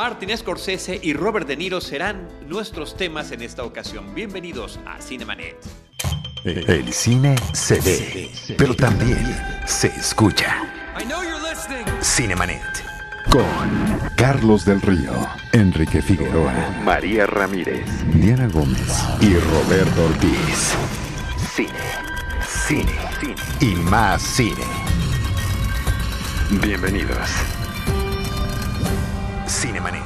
[0.00, 4.14] Martin Scorsese y Robert De Niro serán nuestros temas en esta ocasión.
[4.14, 5.58] Bienvenidos a Cinemanet.
[6.42, 9.22] El cine se ve, pero también
[9.66, 10.56] se escucha.
[12.00, 12.62] Cinemanet.
[13.30, 13.44] Con
[14.16, 15.12] Carlos del Río,
[15.52, 20.76] Enrique Figueroa, María Ramírez, Diana Gómez y Roberto Ortiz.
[21.54, 21.68] Cine,
[22.66, 24.64] cine, cine y más cine.
[26.62, 27.59] Bienvenidos.
[29.50, 30.00] Cinemanet.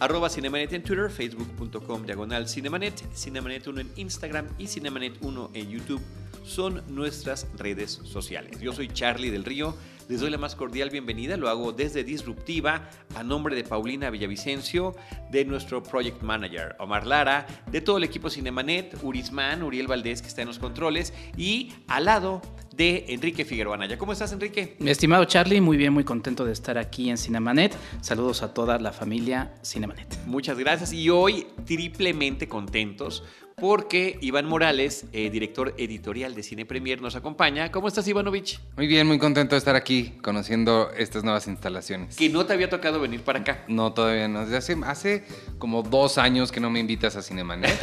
[0.00, 5.68] Arroba Cinemanet en Twitter, facebook.com diagonal Cinemanet, Cinemanet 1 en Instagram y Cinemanet 1 en
[5.68, 6.00] YouTube
[6.42, 8.58] son nuestras redes sociales.
[8.58, 9.76] Yo soy Charlie del Río,
[10.08, 14.96] les doy la más cordial bienvenida, lo hago desde Disruptiva a nombre de Paulina Villavicencio,
[15.30, 20.28] de nuestro Project Manager Omar Lara, de todo el equipo Cinemanet, Urisman, Uriel Valdés que
[20.28, 22.40] está en los controles y al lado
[22.80, 23.98] de Enrique Figueroa Anaya.
[23.98, 24.76] ¿Cómo estás, Enrique?
[24.78, 27.76] Mi estimado Charlie, muy bien, muy contento de estar aquí en Cinemanet.
[28.00, 30.16] Saludos a toda la familia Cinemanet.
[30.24, 33.22] Muchas gracias y hoy triplemente contentos
[33.60, 37.70] porque Iván Morales, eh, director editorial de Cine Premier, nos acompaña.
[37.70, 38.58] ¿Cómo estás, Ivanovich?
[38.76, 42.16] Muy bien, muy contento de estar aquí conociendo estas nuevas instalaciones.
[42.16, 43.64] Que no te había tocado venir para acá.
[43.68, 44.40] No, todavía no.
[44.40, 45.24] Hace, hace
[45.58, 47.78] como dos años que no me invitas a Cinemanet.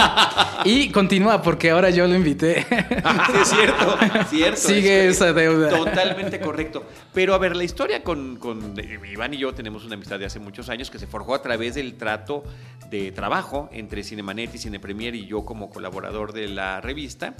[0.64, 2.66] y continúa porque ahora yo lo invité.
[2.70, 3.98] sí, es cierto,
[4.30, 4.56] cierto.
[4.56, 5.68] Sigue es, esa deuda.
[5.68, 6.84] Totalmente correcto.
[7.12, 8.74] Pero a ver, la historia con, con
[9.10, 11.74] Iván y yo tenemos una amistad de hace muchos años que se forjó a través
[11.74, 12.42] del trato
[12.90, 17.34] de trabajo entre Cinemanet y Cine Premier y yo como colaborador de la revista.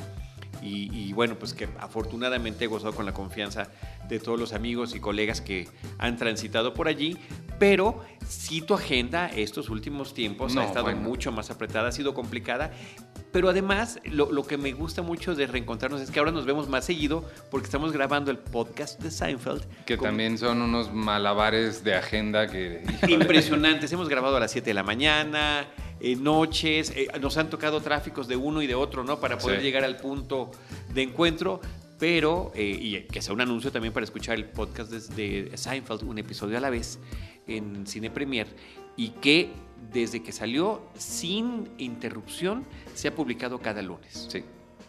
[0.62, 3.68] Y, bueno, pues que afortunadamente he gozado con la confianza
[4.08, 5.68] de todos los amigos y colegas que
[5.98, 7.16] han transitado por allí,
[7.58, 12.72] pero sí tu agenda estos últimos tiempos ha estado mucho más apretada, ha sido complicada,
[13.32, 16.68] pero además lo, lo, que me gusta mucho de reencontrarnos es que ahora nos vemos
[16.68, 19.64] más seguido porque estamos grabando el podcast de Seinfeld.
[19.86, 22.82] Que también son unos malabares de agenda que...
[23.08, 25.68] Impresionantes, hemos grabado a las 7 de la mañana
[26.00, 29.20] eh, noches, eh, nos han tocado tráficos de uno y de otro, ¿no?
[29.20, 30.50] Para poder llegar al punto
[30.92, 31.60] de encuentro.
[31.98, 36.16] Pero, eh, y que sea un anuncio también para escuchar el podcast de, Seinfeld, un
[36.16, 36.98] episodio a la vez,
[37.46, 38.46] en Cine Premier,
[38.96, 39.50] y que
[39.92, 44.28] desde que salió sin interrupción se ha publicado cada lunes.
[44.30, 44.42] Sí.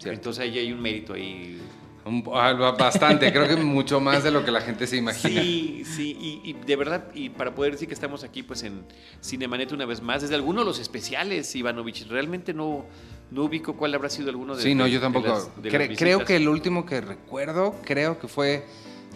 [0.06, 1.60] Entonces ahí hay un mérito ahí
[2.04, 5.42] Bastante, creo que mucho más de lo que la gente se imagina.
[5.42, 8.84] Sí, sí, y, de verdad, y para poder decir que estamos aquí pues en
[9.24, 12.86] Cinemanet una vez más, desde alguno de los especiales, Ivanovich, realmente no,
[13.30, 15.52] no ubico cuál habrá sido alguno de Sí, no, yo tampoco.
[15.62, 18.66] creo que el último que recuerdo, creo que fue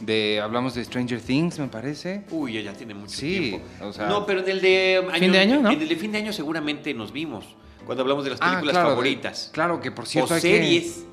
[0.02, 2.23] de hablamos de Stranger Things, me parece.
[2.29, 3.85] Uy, ya tiene mucho sí, tiempo.
[3.85, 5.72] O sea, no, pero en el de fin de año, ¿no?
[5.72, 7.46] En el de fin de año seguramente nos vimos
[7.85, 9.50] cuando hablamos de las ah, películas favoritas.
[9.53, 11.06] claro, que por cierto o series.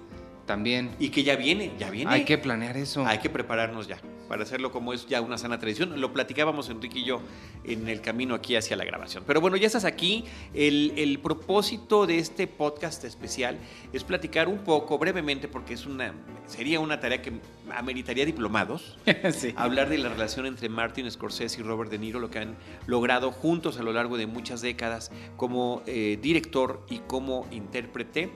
[0.46, 0.90] También.
[0.98, 2.10] Y que ya viene, ya viene.
[2.10, 3.06] Hay que planear eso.
[3.06, 3.98] Hay que prepararnos ya
[4.32, 6.00] para hacerlo como es ya una sana tradición.
[6.00, 7.20] Lo platicábamos Enrique y yo
[7.64, 9.24] en el camino aquí hacia la grabación.
[9.26, 10.24] Pero bueno, ya estás aquí.
[10.54, 13.58] El, el propósito de este podcast especial
[13.92, 16.14] es platicar un poco brevemente, porque es una,
[16.46, 17.34] sería una tarea que
[17.74, 18.96] ameritaría diplomados.
[19.34, 19.52] sí.
[19.54, 23.32] Hablar de la relación entre Martin Scorsese y Robert De Niro, lo que han logrado
[23.32, 28.30] juntos a lo largo de muchas décadas como eh, director y como intérprete.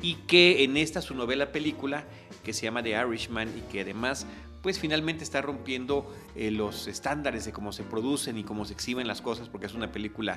[0.00, 2.04] Y que en esta su novela película,
[2.44, 4.26] que se llama The Irishman y que además
[4.62, 9.06] pues finalmente está rompiendo eh, los estándares de cómo se producen y cómo se exhiben
[9.06, 10.36] las cosas, porque es una película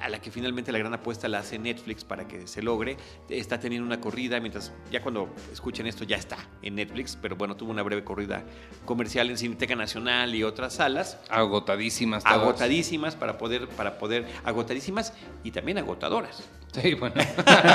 [0.00, 2.96] a la que finalmente la gran apuesta la hace Netflix para que se logre.
[3.28, 7.56] Está teniendo una corrida, mientras ya cuando escuchen esto ya está en Netflix, pero bueno,
[7.56, 8.44] tuvo una breve corrida
[8.84, 11.18] comercial en Cineteca Nacional y otras salas.
[11.30, 12.24] Agotadísimas.
[12.26, 15.12] Agotadísimas para poder, para poder, agotadísimas
[15.42, 16.48] y también agotadoras.
[16.72, 17.16] Sí, bueno.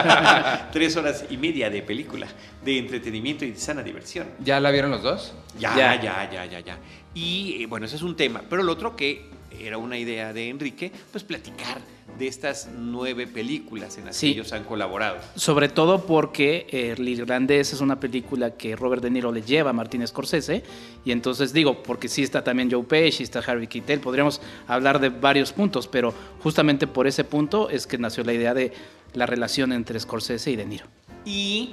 [0.71, 2.27] Tres horas y media de película,
[2.63, 4.27] de entretenimiento y de sana diversión.
[4.39, 5.33] ¿Ya la vieron los dos?
[5.57, 6.59] Ya, ya, ya, ya, ya.
[6.59, 6.77] ya.
[7.13, 8.41] Y eh, bueno, ese es un tema.
[8.49, 11.79] Pero el otro que era una idea de Enrique, pues platicar
[12.17, 15.17] de estas nueve películas en las que ellos han colaborado.
[15.35, 19.71] Sobre todo porque eh, El Irlandés es una película que Robert De Niro le lleva
[19.71, 20.63] a Martin Scorsese,
[21.05, 25.09] y entonces digo, porque sí está también Joe Pesci, está Harvey Keitel, podríamos hablar de
[25.09, 28.73] varios puntos, pero justamente por ese punto es que nació la idea de
[29.13, 30.85] la relación entre Scorsese y De Niro.
[31.25, 31.71] Y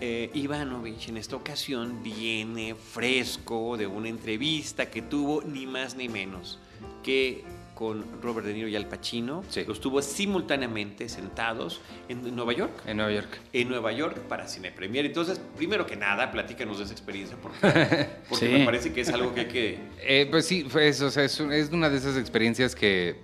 [0.00, 6.08] eh, Ivanovich en esta ocasión viene fresco de una entrevista que tuvo ni más ni
[6.08, 6.58] menos
[7.02, 7.44] que
[7.74, 9.42] con Robert De Niro y Al Pacino.
[9.66, 12.70] Los tuvo simultáneamente sentados en Nueva York.
[12.86, 13.40] En Nueva York.
[13.52, 15.06] En Nueva York para Cine Premier.
[15.06, 19.34] Entonces, primero que nada, platícanos de esa experiencia, porque, porque me parece que es algo
[19.34, 19.78] que hay que...
[20.04, 23.16] Eh, pues sí, pues, o sea, es, una de esas experiencias que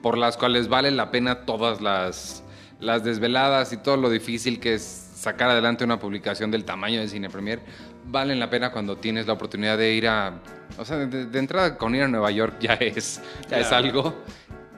[0.00, 2.42] por las cuales vale la pena todas las,
[2.80, 7.08] las desveladas y todo lo difícil que es sacar adelante una publicación del tamaño de
[7.08, 7.60] Cine Premier
[8.06, 10.40] valen la pena cuando tienes la oportunidad de ir a...
[10.78, 14.14] O sea, de, entrada con ir a Nueva York ya es, ya es algo.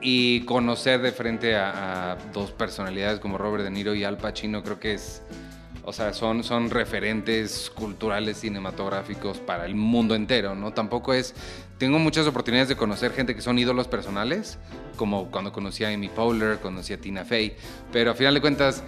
[0.00, 4.78] Y conocer de frente a, dos personalidades como Robert De Niro y Al Pacino creo
[4.78, 5.22] que es...
[5.84, 10.72] O sea, son, son referentes culturales, cinematográficos para el mundo entero, ¿no?
[10.72, 11.34] Tampoco es...
[11.78, 14.58] Tengo muchas oportunidades de conocer gente que son ídolos personales,
[14.96, 17.56] como cuando conocí a Amy Poehler, conocí a Tina Fey,
[17.90, 18.82] pero a final de cuentas,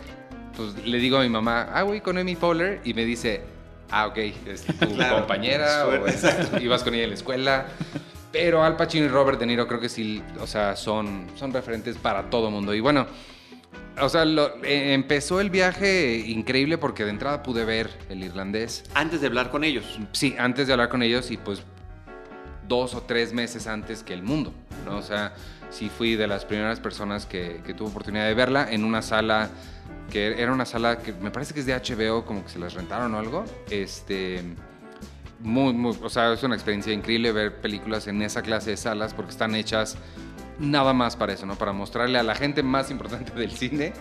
[0.56, 3.42] pues le digo a mi mamá, ah, voy con Amy Poehler, y me dice,
[3.90, 7.66] ah, ok, es tu compañera, o ibas con ella en la escuela.
[8.32, 11.96] Pero Al Pacino y Robert De Niro creo que sí, o sea, son, son referentes
[11.96, 12.72] para todo mundo.
[12.74, 13.06] Y bueno,
[14.00, 18.84] o sea, eh, empezó el viaje increíble porque de entrada pude ver el irlandés.
[18.94, 19.98] Antes de hablar con ellos.
[20.12, 21.62] Sí, antes de hablar con ellos y pues
[22.68, 24.54] dos o tres meses antes que el mundo,
[24.86, 24.98] ¿no?
[24.98, 25.34] O sea,
[25.70, 29.50] sí fui de las primeras personas que, que tuvo oportunidad de verla en una sala
[30.10, 32.74] que era una sala que me parece que es de HBO, como que se las
[32.74, 33.44] rentaron o algo.
[33.70, 34.42] Este,
[35.38, 39.14] muy, muy, o sea, es una experiencia increíble ver películas en esa clase de salas
[39.14, 39.96] porque están hechas
[40.58, 41.56] nada más para eso, ¿no?
[41.56, 43.92] Para mostrarle a la gente más importante del cine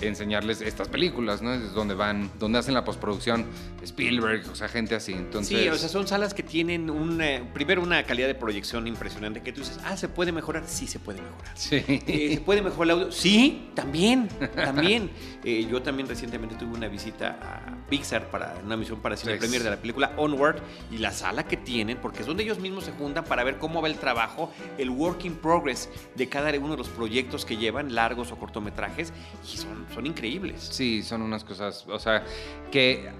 [0.00, 1.52] enseñarles estas películas, ¿no?
[1.54, 3.46] Es donde van, donde hacen la postproducción
[3.82, 5.12] Spielberg, o sea, gente así.
[5.12, 5.58] Entonces...
[5.58, 7.22] Sí, o sea, son salas que tienen un,
[7.54, 10.64] primero una calidad de proyección impresionante que tú dices, ah, ¿se puede mejorar?
[10.66, 11.56] Sí, se puede mejorar.
[11.56, 11.82] Sí.
[11.88, 13.12] Eh, ¿Se puede mejorar el audio?
[13.12, 15.10] Sí, también, también.
[15.44, 19.62] Eh, yo también recientemente tuve una visita a Pixar para una misión para cine premier
[19.62, 20.60] de la película Onward
[20.90, 23.80] y la sala que tienen, porque es donde ellos mismos se juntan para ver cómo
[23.80, 27.94] va el trabajo, el work in progress de cada uno de los proyectos que llevan,
[27.94, 29.12] largos o cortometrajes,
[29.52, 30.68] y son son, increíbles.
[30.70, 32.24] Sí, son unas cosas, o sea,
[32.70, 33.10] que...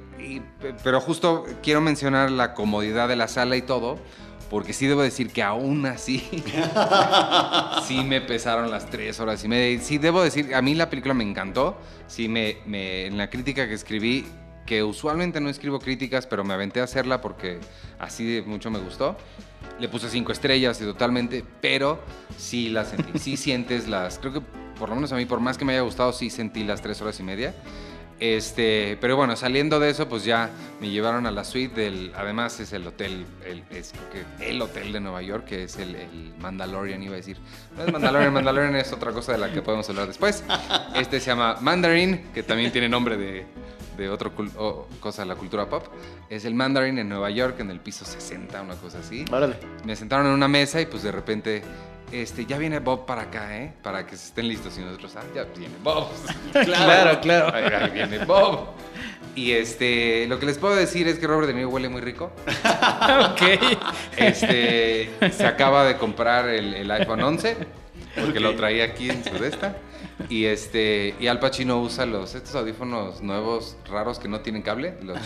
[0.82, 3.98] pero justo quiero mencionar la comodidad de la sala y todo,
[4.50, 6.18] porque sí debo decir que aún así,
[7.86, 9.80] sí me pesaron las tres horas y media.
[9.80, 11.76] Sí debo decir, a mí la película me encantó,
[12.06, 14.24] sí me, me en la crítica que escribí,
[14.64, 17.60] que usualmente no escribo críticas, pero me aventé a hacerla porque
[17.98, 19.16] así de mucho me gustó.
[19.78, 22.02] Le puse cinco estrellas y totalmente, pero
[22.36, 25.58] sí las sentí, sí sientes las, creo que por lo menos a mí, por más
[25.58, 27.54] que me haya gustado, sí sentí las tres horas y media.
[28.18, 30.48] Este, pero bueno, saliendo de eso, pues ya
[30.80, 33.92] me llevaron a la suite del, además es el hotel, el, es
[34.40, 37.36] el hotel de Nueva York, que es el, Mandalorian, iba a decir.
[37.76, 40.44] No es Mandalorian, Mandalorian es otra cosa de la que podemos hablar después.
[40.94, 43.44] Este se llama Mandarin, que también tiene nombre de,
[43.98, 44.30] de otra
[44.98, 45.84] cosa de la cultura pop.
[46.30, 49.26] Es el Mandarin en Nueva York, en el piso 60, una cosa así.
[49.84, 51.62] Me sentaron en una mesa y pues de repente
[52.22, 53.72] este, ya viene Bob para acá, ¿eh?
[53.82, 56.08] Para que se estén listos y nosotros, ah, ya viene Bob.
[56.52, 57.54] claro, claro.
[57.54, 58.68] Ahí, viene Bob.
[59.34, 62.32] Y este, lo que les puedo decir es que Robert De Niro huele muy rico.
[63.30, 63.42] ok.
[64.16, 67.56] Este, se acaba de comprar el, el iPhone 11,
[68.16, 69.76] porque lo traía aquí en su desta.
[70.30, 74.94] Y este y Al Pacino usa los estos audífonos nuevos raros que no tienen cable,
[75.02, 75.18] los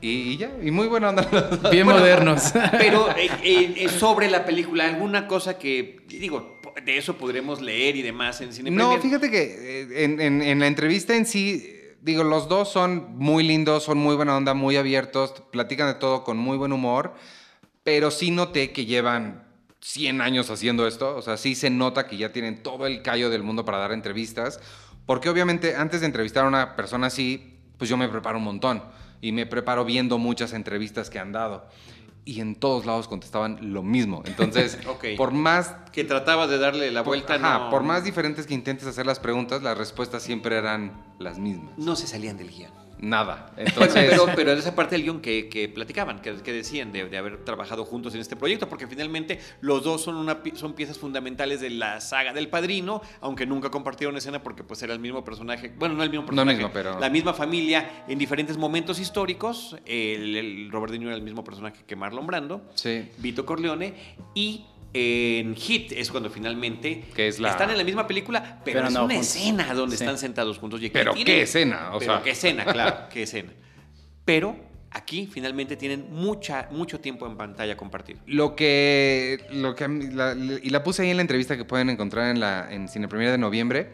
[0.00, 1.26] y, ya, y muy buena onda.
[1.70, 2.52] Bien modernos.
[2.72, 7.96] Pero eh, eh, eh, sobre la película, alguna cosa que digo, de eso podremos leer
[7.96, 8.70] y demás en cine.
[8.70, 11.72] No, fíjate que en, en la entrevista en sí
[12.06, 16.22] digo, los dos son muy lindos, son muy buena onda, muy abiertos, platican de todo
[16.22, 17.14] con muy buen humor,
[17.82, 19.45] pero sí noté que llevan
[19.86, 23.30] 100 años haciendo esto, o sea, sí se nota que ya tienen todo el callo
[23.30, 24.58] del mundo para dar entrevistas,
[25.06, 28.82] porque obviamente antes de entrevistar a una persona así, pues yo me preparo un montón
[29.20, 31.68] y me preparo viendo muchas entrevistas que han dado.
[32.24, 34.24] Y en todos lados contestaban lo mismo.
[34.26, 34.76] Entonces,
[35.16, 35.76] por más...
[35.92, 39.62] Que tratabas de darle la vuelta, ajá, por más diferentes que intentes hacer las preguntas,
[39.62, 41.78] las respuestas siempre eran las mismas.
[41.78, 43.52] No se salían del guion nada.
[43.56, 44.10] Entonces...
[44.10, 48.20] pero, pero esa parte del guion que, platicaban, que, decían de, haber trabajado juntos en
[48.20, 52.48] este proyecto, porque finalmente los dos son, una, son piezas fundamentales de la saga del
[52.48, 56.26] Padrino, aunque nunca compartieron escena porque pues era el mismo personaje, bueno, no el mismo
[56.26, 56.98] personaje, pero...
[56.98, 61.84] la misma familia en diferentes momentos históricos, el, Robert De Niro era el mismo personaje
[61.86, 63.08] que Marlon Brando, sí.
[63.18, 63.94] Vito Corleone,
[64.34, 69.74] y en Hit es cuando finalmente están en la misma película, pero, es una escena
[69.74, 70.80] donde están sentados juntos.
[70.92, 73.52] pero qué escena, o pero qué escena, claro, qué escena.
[74.24, 74.56] Pero
[74.90, 78.20] aquí finalmente tienen mucha, mucho tiempo en pantalla compartido.
[78.26, 79.84] Lo que, lo que
[80.62, 83.30] y la puse ahí en la entrevista que pueden encontrar en la en Cine Premier
[83.30, 83.92] de noviembre.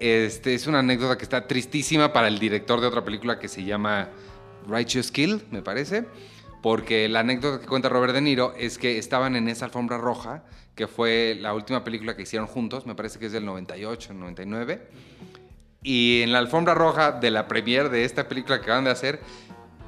[0.00, 3.64] Este es una anécdota que está tristísima para el director de otra película que se
[3.64, 4.08] llama
[4.66, 6.06] Righteous Kill, me parece
[6.62, 10.44] porque la anécdota que cuenta Robert De Niro es que estaban en esa alfombra roja,
[10.74, 14.88] que fue la última película que hicieron juntos, me parece que es del 98, 99,
[15.82, 19.20] y en la alfombra roja de la premiere de esta película que acaban de hacer,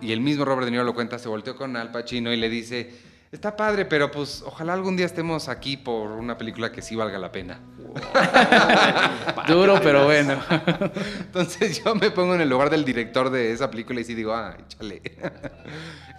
[0.00, 2.48] y el mismo Robert De Niro lo cuenta, se volteó con Al Pacino y le
[2.48, 2.90] dice,
[3.32, 7.18] está padre, pero pues ojalá algún día estemos aquí por una película que sí valga
[7.18, 7.60] la pena.
[9.48, 10.38] Duro, pero bueno.
[11.18, 14.34] Entonces yo me pongo en el lugar del director de esa película y sí digo,
[14.34, 15.00] ah, chale.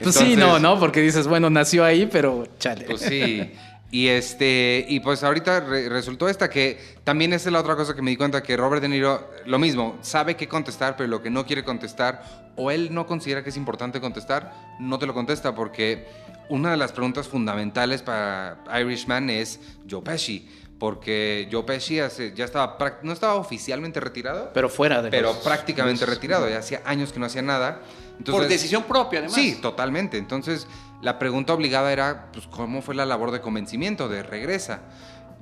[0.02, 2.86] Pues sí, no, no, porque dices, bueno, nació ahí, pero chale.
[2.86, 3.54] Pues sí.
[3.94, 8.02] Y este, y pues ahorita resultó esta que también esa es la otra cosa que
[8.02, 11.30] me di cuenta que Robert De Niro, lo mismo, sabe qué contestar, pero lo que
[11.30, 15.54] no quiere contestar, o él no considera que es importante contestar, no te lo contesta,
[15.54, 16.08] porque
[16.50, 21.98] una de las preguntas fundamentales para Irishman es Joe Pesci porque Joe Pesci
[22.36, 24.52] ya estaba, no estaba oficialmente retirado.
[24.54, 27.84] Pero fuera de Pero prácticamente retirado, ya hacía años que no hacía nada.
[28.26, 29.36] Por decisión propia, además.
[29.36, 30.18] Sí, totalmente.
[30.18, 30.68] Entonces,
[31.04, 34.84] la pregunta obligada era, pues, ¿cómo fue la labor de convencimiento, de regresa?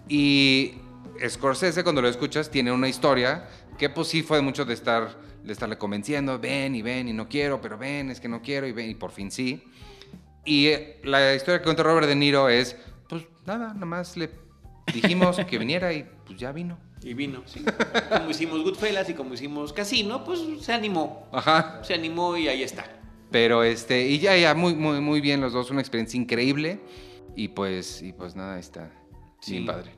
[0.10, 0.74] Y
[1.26, 5.54] Scorsese, cuando lo escuchas, tiene una historia que, pues, sí fue mucho de estar, de
[5.54, 8.72] estarle convenciendo, ven y ven y no quiero, pero ven, es que no quiero y
[8.72, 9.64] ven, y por fin sí.
[10.44, 12.76] Y eh, la historia que cuenta Robert De Niro es,
[13.08, 14.32] pues, nada, nada más le
[14.92, 16.80] dijimos que viniera y pues ya vino.
[17.04, 17.64] Y vino, sí.
[18.10, 21.30] Como hicimos Goodfellas y como hicimos Casino, pues se animó.
[21.32, 21.84] Ajá.
[21.84, 23.01] Se animó y ahí está.
[23.32, 26.80] Pero este, y ya, ya, muy, muy, muy bien los dos, una experiencia increíble.
[27.36, 28.92] Y pues, y pues nada, está
[29.40, 29.54] sí.
[29.54, 29.92] bien padre.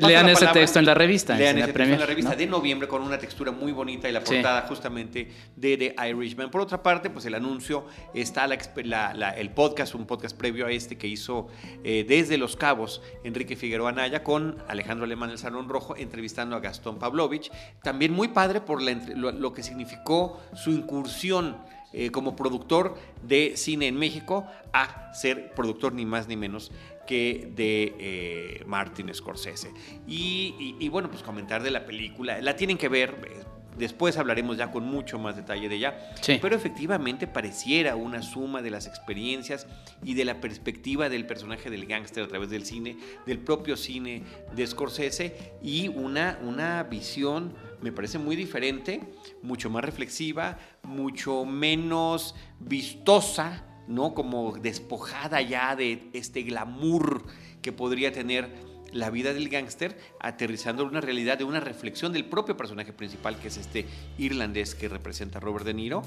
[0.00, 1.36] Lean ese texto en la revista.
[1.36, 4.22] Lean ese texto en la revista de noviembre con una textura muy bonita y la
[4.22, 6.50] portada justamente de The Irishman.
[6.50, 11.06] Por otra parte, pues el anuncio está el podcast, un podcast previo a este que
[11.06, 11.48] hizo
[11.82, 16.60] eh, desde Los Cabos Enrique Figueroa Anaya con Alejandro Alemán del Salón Rojo entrevistando a
[16.60, 17.50] Gastón Pavlovich.
[17.82, 21.56] También muy padre por lo, que significó su incursión
[21.92, 26.72] eh, como productor de cine en México a ser productor ni más ni menos
[27.06, 29.70] que de eh, Martin Scorsese.
[30.06, 33.44] Y, bueno, pues comentar de la película, la tienen que ver, eh,
[33.76, 38.70] después hablaremos ya con mucho más detalle de ella, pero efectivamente pareciera una suma de
[38.70, 39.66] las experiencias
[40.02, 42.96] y de la perspectiva del personaje del gángster a través del cine,
[43.26, 44.22] del propio cine
[44.54, 49.00] de Scorsese y una, una visión me parece muy diferente,
[49.42, 54.14] mucho más reflexiva, mucho menos vistosa ¿no?
[54.14, 57.24] Como despojada ya de este glamour
[57.60, 58.50] que podría tener
[58.92, 63.38] la vida del gángster, aterrizando en una realidad de una reflexión del propio personaje principal,
[63.38, 63.86] que es este
[64.18, 66.02] irlandés que representa a Robert De Niro,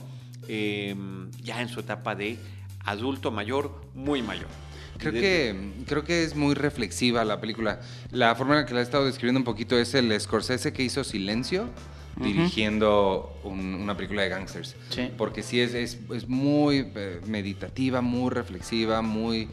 [0.48, 2.38] em, ya en su etapa de
[2.86, 4.48] adulto mayor, muy mayor.
[4.98, 5.56] Creo que,
[5.88, 7.82] creo que es muy reflexiva la película.
[8.12, 10.84] La forma en la que la he estado describiendo un poquito es el Scorsese que
[10.84, 11.70] hizo Silencio,
[12.18, 14.76] dirigiendo una película de gangsters.
[15.18, 19.50] Porque sí es, es, muy eh, meditativa, muy reflexiva, muy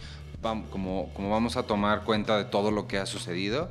[0.70, 3.70] como, como vamos a tomar cuenta de todo lo que ha sucedido.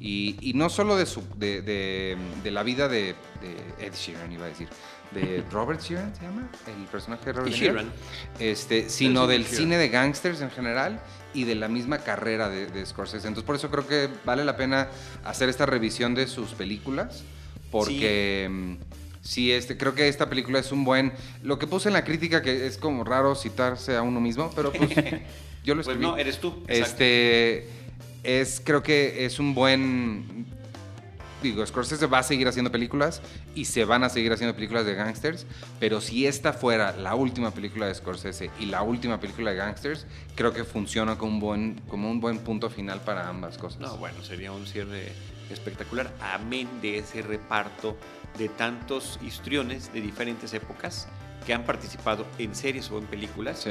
[0.00, 3.16] Y, no solo de, su, de, de, la vida de,
[3.80, 4.68] Ed Sheeran, iba a decir,
[5.12, 6.48] de Robert Sheeran, ¿se llama?
[6.66, 7.92] El personaje de Robert Sheeran.
[8.38, 11.00] Este, sino del cine de gangsters en general
[11.34, 13.26] y de la misma carrera de, Scorsese.
[13.26, 14.88] Entonces, por eso creo que vale la pena
[15.24, 17.24] hacer esta revisión de sus películas
[17.70, 18.74] porque mm,
[19.22, 19.52] sí.
[19.52, 21.12] este, creo que esta película es un buen...
[21.42, 24.72] Lo que puse en la crítica, que es como raro citarse a uno mismo, pero
[24.72, 24.90] pues
[25.64, 25.98] yo lo pues escribí.
[25.98, 26.64] Pues no, eres tú.
[26.66, 27.68] Este,
[28.22, 30.57] es, creo que es un buen...
[31.42, 33.22] Digo, Scorsese va a seguir haciendo películas
[33.54, 35.46] y se van a seguir haciendo películas de gangsters,
[35.78, 40.06] pero si esta fuera la última película de Scorsese y la última película de gangsters,
[40.34, 43.80] creo que funciona como un buen, como un buen punto final para ambas cosas.
[43.80, 45.12] No, bueno, sería un cierre
[45.50, 47.96] espectacular, amén de ese reparto
[48.36, 51.08] de tantos histriones de diferentes épocas
[51.46, 53.66] que han participado en series o en películas.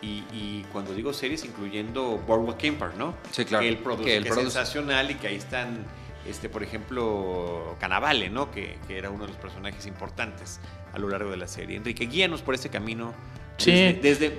[0.00, 3.14] Y, cuando digo series, incluyendo Boardwalk Empire, ¿no?
[3.32, 3.62] Sí, claro.
[3.62, 5.84] Que el produce, es sensacional y que ahí están,
[6.26, 8.50] este, por ejemplo, Canavale, ¿no?
[8.50, 10.60] Que, que, era uno de los personajes importantes
[10.92, 11.76] a lo largo de la serie.
[11.76, 13.14] Enrique, guíanos por este camino
[13.58, 13.72] Sí.
[14.00, 14.32] Desde,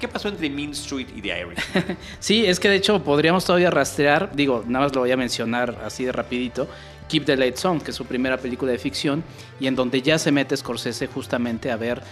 [0.00, 1.96] ¿Qué pasó entre Mean Street y The Irish?
[2.18, 5.78] sí, es que de hecho podríamos todavía rastrear, digo, nada más lo voy a mencionar
[5.84, 6.66] así de rapidito,
[7.08, 9.22] Keep the Lights On, que es su primera película de ficción,
[9.60, 12.02] y en donde ya se mete Scorsese justamente a ver,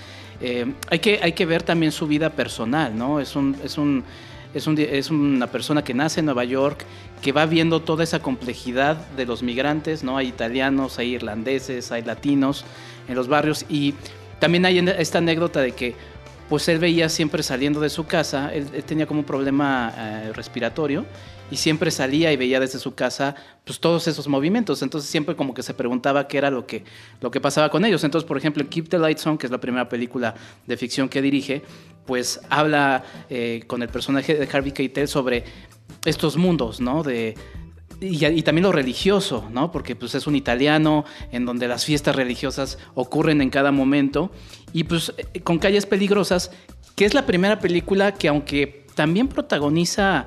[0.43, 3.21] eh, hay, que, hay que ver también su vida personal, ¿no?
[3.21, 3.57] Es un...
[3.65, 4.05] Es un
[4.54, 6.85] es, un, es, una persona que nace en Nueva York,
[7.23, 10.16] que va viendo toda esa complejidad de los migrantes, ¿no?
[10.16, 12.64] Hay italianos, hay irlandeses, hay latinos
[13.09, 13.95] en los barrios y
[14.38, 15.95] también hay esta anécdota de que
[16.49, 21.04] pues él veía siempre saliendo de su casa, él, tenía como un problema eh, respiratorio
[21.50, 25.54] y siempre salía y veía desde su casa pues todos esos movimientos, entonces siempre como
[25.54, 26.85] que se preguntaba qué era lo que,
[27.21, 28.04] lo que pasaba con ellos.
[28.04, 30.35] Entonces, por ejemplo, Keep the Lights On, que es la primera película
[30.66, 31.62] de ficción que dirige,
[32.07, 35.45] pues habla eh, con el personaje de Harvey Keitel sobre
[36.04, 37.02] estos mundos, ¿no?
[37.02, 37.35] De,
[38.00, 39.71] y, también lo religioso, ¿no?
[39.71, 44.30] Porque pues es un italiano en donde las fiestas religiosas ocurren en cada momento.
[44.73, 46.50] Y pues eh, con Calles Peligrosas,
[46.97, 50.26] que es la primera película que aunque también protagoniza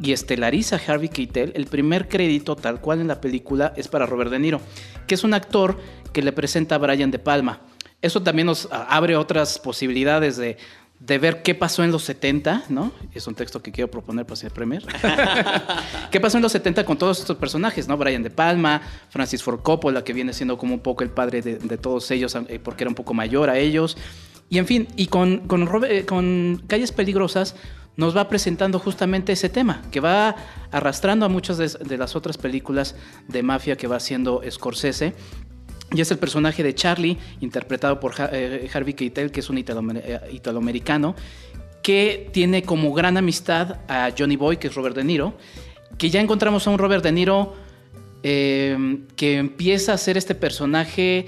[0.00, 4.06] y estelariza a Harvey Keitel, el primer crédito tal cual en la película es para
[4.06, 4.60] Robert De Niro,
[5.06, 5.78] que es un actor
[6.12, 7.60] que le presenta a Brian De Palma.
[8.00, 10.56] Eso también nos abre otras posibilidades de,
[10.98, 12.92] de ver qué pasó en los 70, ¿no?
[13.12, 14.84] Es un texto que quiero proponer para ser premier.
[16.10, 17.96] ¿Qué pasó en los 70 con todos estos personajes, ¿no?
[17.96, 21.58] Brian De Palma, Francis Ford Coppola, que viene siendo como un poco el padre de,
[21.58, 23.96] de todos ellos, eh, porque era un poco mayor a ellos.
[24.48, 25.66] Y en fin, y con, con,
[26.06, 27.56] con Calles Peligrosas
[27.96, 30.34] nos va presentando justamente ese tema, que va
[30.70, 32.96] arrastrando a muchas de, las otras películas
[33.28, 35.14] de mafia que va haciendo Scorsese.
[35.94, 40.20] Y es el personaje de Charlie, interpretado por eh, Harvey Keitel, que es un eh,
[40.32, 41.14] italoamericano,
[41.82, 45.36] que tiene como gran amistad a Johnny Boy, que es Robert De Niro,
[45.98, 47.54] que ya encontramos a un Robert De Niro
[48.22, 51.26] que empieza a ser este personaje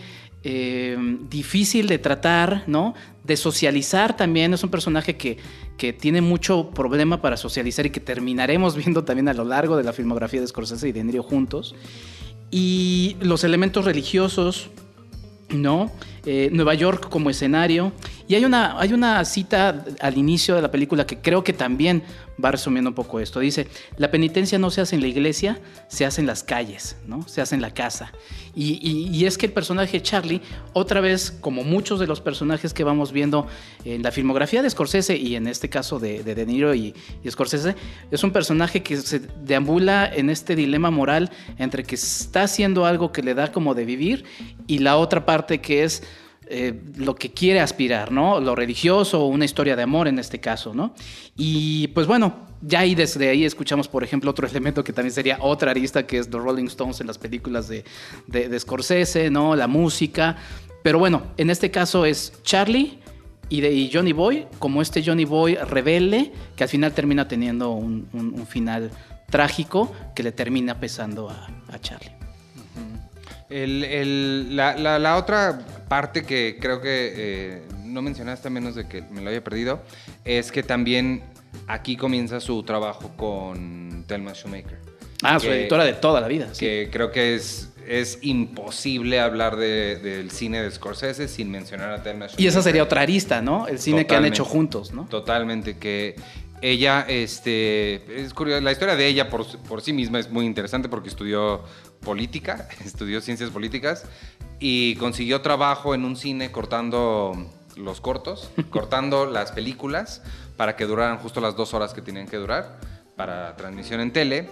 [1.30, 2.94] difícil de tratar, ¿no?
[3.24, 4.54] de socializar también.
[4.54, 5.38] Es un personaje que,
[5.76, 9.84] que, tiene mucho problema para socializar y que terminaremos viendo también a lo largo de
[9.84, 11.74] la filmografía de Scorsese y de Niro juntos.
[12.50, 14.70] Y los elementos religiosos,
[15.48, 15.90] ¿no?
[16.26, 17.92] Eh, Nueva York como escenario.
[18.26, 22.02] Y hay una, hay una cita al inicio de la película que creo que también
[22.42, 23.40] va resumiendo un poco esto.
[23.40, 27.28] Dice, la penitencia no se hace en la iglesia, se hace en las calles, ¿no?
[27.28, 28.12] Se hace en la casa.
[28.56, 30.40] Y, es que el personaje Charlie,
[30.72, 33.46] otra vez, como muchos de los personajes que vamos viendo
[33.84, 37.74] en la filmografía de Scorsese y en este caso de De, Niro y, y, Scorsese,
[38.10, 43.12] es un personaje que se deambula en este dilema moral entre que está haciendo algo
[43.12, 44.24] que le da como de vivir
[44.66, 46.02] y la otra parte que es
[46.46, 48.40] eh, lo que quiere aspirar, ¿no?
[48.40, 50.94] Lo religioso una historia de amor en este caso, ¿no?
[51.36, 55.38] Y pues bueno, ya ahí desde ahí escuchamos, por ejemplo, otro elemento que también sería
[55.40, 57.84] otra arista, que es The Rolling Stones en las películas de,
[58.26, 59.56] de, Scorsese, ¿no?
[59.56, 60.36] La música.
[60.82, 62.98] Pero bueno, en este caso es Charlie
[63.48, 68.06] y, de, Johnny Boy, como este Johnny Boy rebelde, que al final termina teniendo un,
[68.48, 68.90] final
[69.30, 72.23] trágico que le termina pesando a Charlie
[73.48, 79.30] la, otra parte que creo que eh, no mencionaste a menos de que me lo
[79.30, 79.80] haya perdido,
[80.24, 81.22] es que también
[81.66, 84.78] aquí comienza su trabajo con Thelma Shoemaker.
[85.22, 86.48] Ah, su editora de toda la vida.
[86.58, 92.26] Que creo que es, es imposible hablar del cine de Scorsese sin mencionar a Thelma
[92.26, 92.44] Shoemaker.
[92.44, 93.66] Y esa sería otra arista, ¿no?
[93.66, 95.06] El cine que han hecho juntos, ¿no?
[95.06, 96.16] Totalmente, que
[96.64, 100.88] ella, este, es curioso, la historia de ella por, por, sí misma es muy interesante
[100.88, 101.62] porque estudió
[102.00, 104.06] política, estudió ciencias políticas
[104.60, 107.32] y consiguió trabajo en un cine cortando
[107.76, 110.22] los cortos, cortando las películas
[110.56, 112.80] para que duraran justo las dos horas que tenían que durar
[113.14, 114.48] para transmisión en tele,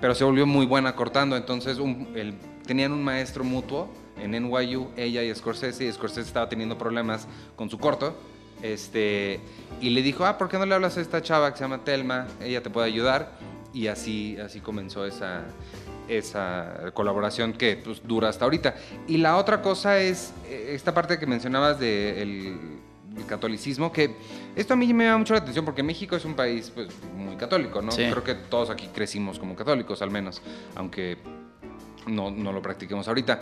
[0.00, 1.78] pero se volvió muy buena cortando, entonces
[2.64, 7.68] tenían un maestro mutuo en NYU, ella y Scorsese, y Scorsese estaba teniendo problemas con
[7.68, 8.14] su corto,
[8.62, 9.40] este,
[9.80, 11.84] y le dijo, ah, ¿por qué no le hablas a esta chava que se llama
[11.84, 12.26] Telma?
[12.40, 13.32] Ella te puede ayudar.
[13.72, 15.44] Y así, así comenzó esa,
[16.08, 18.74] esa colaboración que pues, dura hasta ahorita.
[19.06, 22.58] Y la otra cosa es eh, esta parte que mencionabas del
[23.28, 24.16] catolicismo, que
[24.56, 27.36] esto a mí me llama mucho la atención porque México es un país pues, muy
[27.36, 27.90] católico, ¿no?
[27.92, 30.42] Creo que todos aquí crecimos como católicos, al menos,
[30.74, 31.18] aunque
[32.06, 33.40] no, no lo practiquemos ahorita.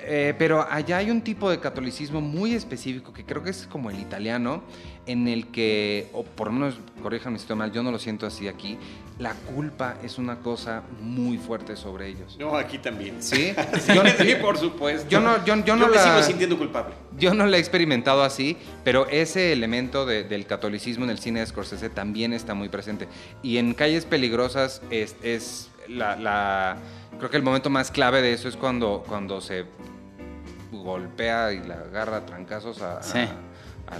[0.00, 3.90] Eh, pero allá hay un tipo de catolicismo muy específico que creo que es como
[3.90, 4.62] el italiano,
[5.06, 8.26] en el que, o por lo menos, corríjanme si estoy mal, yo no lo siento
[8.26, 8.78] así aquí,
[9.18, 12.36] la culpa es una cosa muy fuerte sobre ellos.
[12.38, 13.20] No, aquí también.
[13.20, 13.52] ¿Sí?
[14.18, 15.08] sí, por supuesto.
[15.08, 16.94] Yo no, yo, no me sigo sintiendo culpable.
[17.18, 21.46] Yo no la he experimentado así, pero ese elemento del catolicismo en el cine de
[21.46, 23.08] Scorsese también está muy presente.
[23.42, 26.76] Y en Calles Peligrosas es, es la, la
[27.18, 29.64] Creo que el momento más clave de eso es cuando, cuando se
[30.70, 33.00] golpea y la agarra trancazos a,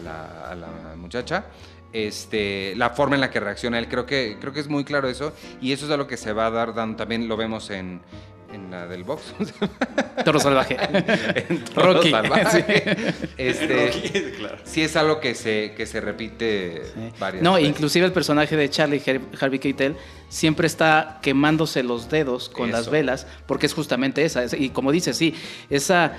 [0.05, 1.47] la, muchacha.
[1.93, 5.09] Este, la forma en la que reacciona él, creo que, creo que es muy claro
[5.09, 5.33] eso.
[5.61, 8.03] Y eso es a lo que se va a dar dando, también lo vemos en,
[8.53, 9.35] en la del box.
[10.25, 10.77] Toro salvaje.
[11.75, 12.11] Rocky.
[12.11, 12.85] Salvaje.
[13.39, 14.35] Este,
[14.65, 16.83] Sí es algo que se, que se repite
[17.19, 19.03] varias No, inclusive el personaje de Charlie
[19.41, 19.97] Harvey Keitel
[20.29, 24.45] siempre está quemándose los dedos con las velas, porque es justamente esa.
[24.57, 25.35] Y como dice, sí,
[25.71, 26.13] esa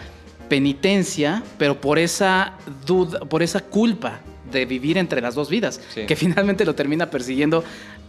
[0.48, 2.54] penitencia, pero por esa
[2.86, 7.64] duda, por esa culpa de vivir entre las dos vidas, que finalmente lo termina persiguiendo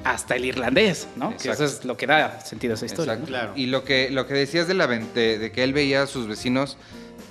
[0.04, 1.36] hasta el irlandés, ¿no?
[1.36, 3.18] Que eso es lo que da sentido a esa historia.
[3.18, 3.52] Claro.
[3.54, 6.78] Y lo que, lo que decías de, la, de, que él veía a sus vecinos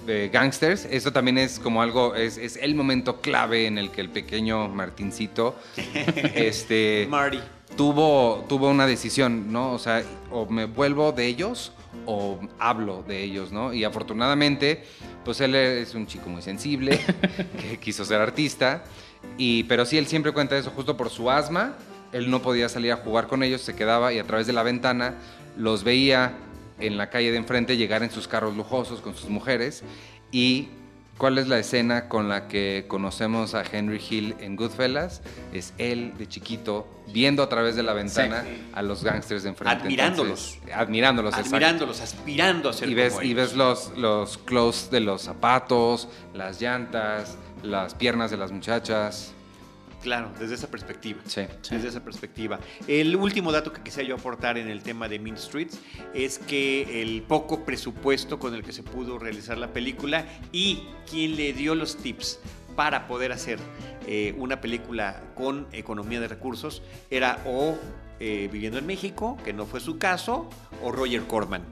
[0.05, 4.01] de gangsters, eso también es como algo, es, es, el momento clave en el que
[4.01, 5.55] el pequeño Martincito,
[6.35, 7.39] este, Marty.
[7.77, 9.73] Tuvo, tuvo una decisión, ¿no?
[9.73, 11.71] O sea, o me vuelvo de ellos
[12.05, 13.73] o hablo de ellos, ¿no?
[13.73, 14.83] Y afortunadamente,
[15.23, 16.99] pues él es un chico muy sensible,
[17.61, 18.83] que quiso ser artista,
[19.37, 21.75] y, pero sí, él siempre cuenta eso justo por su asma
[22.11, 24.63] él no podía salir a jugar con ellos, se quedaba y a través de la
[24.63, 25.15] ventana
[25.57, 26.33] los veía
[26.79, 29.83] en la calle de enfrente llegar en sus carros lujosos con sus mujeres
[30.31, 30.69] y
[31.19, 35.21] ¿Cuál es la escena con la que conocemos a Henry Hill en Goodfellas?
[35.51, 39.83] Es él de chiquito viendo a través de la ventana a los gángsters de enfrente.
[39.83, 40.53] Admirándolos.
[40.53, 45.01] Entonces, admirándolos, Admirándolos, aspirando a ser y ves, como y ves los, los close de
[45.01, 49.33] los zapatos, las llantas, las piernas de las muchachas.
[50.01, 51.19] Claro, desde esa perspectiva.
[51.25, 51.41] Sí.
[51.69, 52.59] Desde esa perspectiva.
[52.87, 55.79] El último dato que quisiera yo aportar en el tema de Mean Streets
[56.13, 61.35] es que el poco presupuesto con el que se pudo realizar la película y quien
[61.35, 62.39] le dio los tips
[62.75, 63.59] para poder hacer
[64.07, 67.77] eh, una película con economía de recursos era o
[68.21, 70.49] eh, viviendo en México, que no fue su caso,
[70.81, 71.63] o Roger Corman,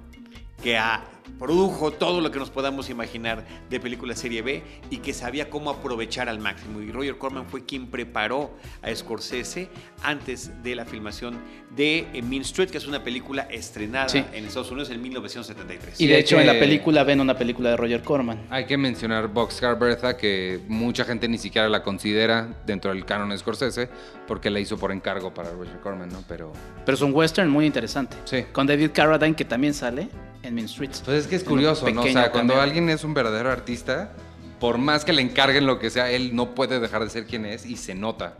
[0.61, 1.03] que ha
[1.39, 5.69] produjo todo lo que nos podamos imaginar de película serie B y que sabía cómo
[5.69, 6.81] aprovechar al máximo.
[6.81, 9.69] Y Roger Corman fue quien preparó a Scorsese
[10.03, 11.37] antes de la filmación
[11.75, 14.23] de eh, Mean Street, que es una película estrenada Sí.
[14.33, 15.99] en Estados Unidos en 1973.
[16.01, 18.47] Y de hecho en la película ven una película de Roger Corman.
[18.49, 23.29] Hay que mencionar Boxcar Bertha, que mucha gente ni siquiera la considera dentro del canon
[23.29, 23.89] de Scorsese,
[24.27, 26.23] porque la hizo por encargo para Roger Corman, ¿no?
[26.27, 26.51] Pero
[26.85, 28.15] Pero es un western muy interesante.
[28.25, 28.45] Sí.
[28.51, 30.09] Con David Carradine, que también sale
[30.43, 31.01] en Mean Streets.
[31.17, 32.01] Es que es curioso, ¿no?
[32.01, 34.11] O sea, cuando alguien es un verdadero artista,
[34.59, 37.45] por más que le encarguen lo que sea, él no puede dejar de ser quien
[37.45, 38.35] es y se nota.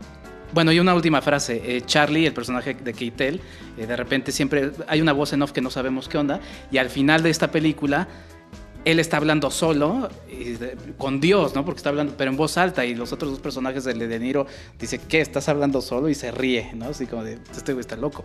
[0.54, 1.60] Bueno, y una última frase.
[1.64, 3.40] Eh, Charlie, el personaje de Keitel,
[3.76, 6.40] eh, de repente siempre hay una voz en off que no sabemos qué onda.
[6.70, 8.08] Y al final de esta película,
[8.86, 11.66] él está hablando solo, de- con Dios, ¿no?
[11.66, 12.86] Porque está hablando, pero en voz alta.
[12.86, 14.46] Y los otros dos personajes del de Niro
[14.78, 15.20] dice, ¿qué?
[15.20, 16.08] ¿Estás hablando solo?
[16.08, 16.86] Y se ríe, ¿no?
[16.86, 18.24] Así como de, este güey está loco.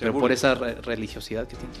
[0.00, 0.22] Pero burla.
[0.24, 1.72] por esa re- religiosidad que tiene.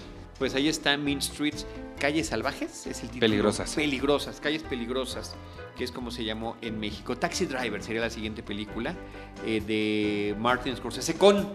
[0.42, 1.64] Pues ahí está Mean Streets,
[2.00, 3.20] Calles Salvajes, es el título.
[3.20, 3.76] Peligrosas.
[3.76, 5.36] Peligrosas, Calles Peligrosas,
[5.76, 7.16] que es como se llamó en México.
[7.16, 8.96] Taxi Driver sería la siguiente película
[9.46, 11.48] eh, de Martin Scorsese con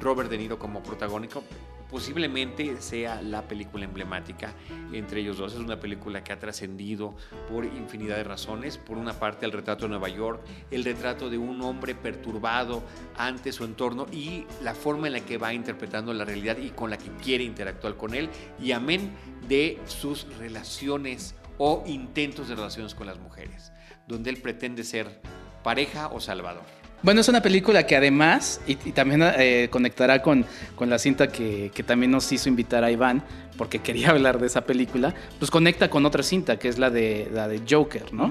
[0.00, 1.44] Robert De Niro como protagónico.
[1.92, 4.54] Posiblemente sea la película emblemática
[4.94, 5.52] entre ellos dos.
[5.52, 7.14] Es una película que ha trascendido
[7.50, 8.78] por infinidad de razones.
[8.78, 12.82] Por una parte, el retrato de Nueva York, el retrato de un hombre perturbado
[13.18, 16.88] ante su entorno y la forma en la que va interpretando la realidad y con
[16.88, 18.30] la que quiere interactuar con él.
[18.58, 19.12] Y amén
[19.46, 23.70] de sus relaciones o intentos de relaciones con las mujeres,
[24.08, 25.20] donde él pretende ser
[25.62, 26.81] pareja o salvador.
[27.02, 31.26] Bueno, es una película que además, y, y también eh, conectará con, con la cinta
[31.28, 33.24] que, que también nos hizo invitar a Iván,
[33.56, 37.28] porque quería hablar de esa película, pues conecta con otra cinta, que es la de,
[37.32, 38.30] la de Joker, ¿no?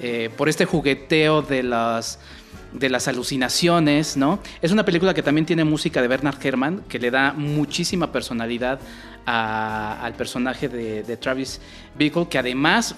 [0.00, 2.18] Eh, por este jugueteo de las,
[2.72, 4.40] de las alucinaciones, ¿no?
[4.62, 8.80] Es una película que también tiene música de Bernard Herrmann, que le da muchísima personalidad
[9.26, 11.60] a- al personaje de, de Travis
[11.96, 12.96] Bickle, que además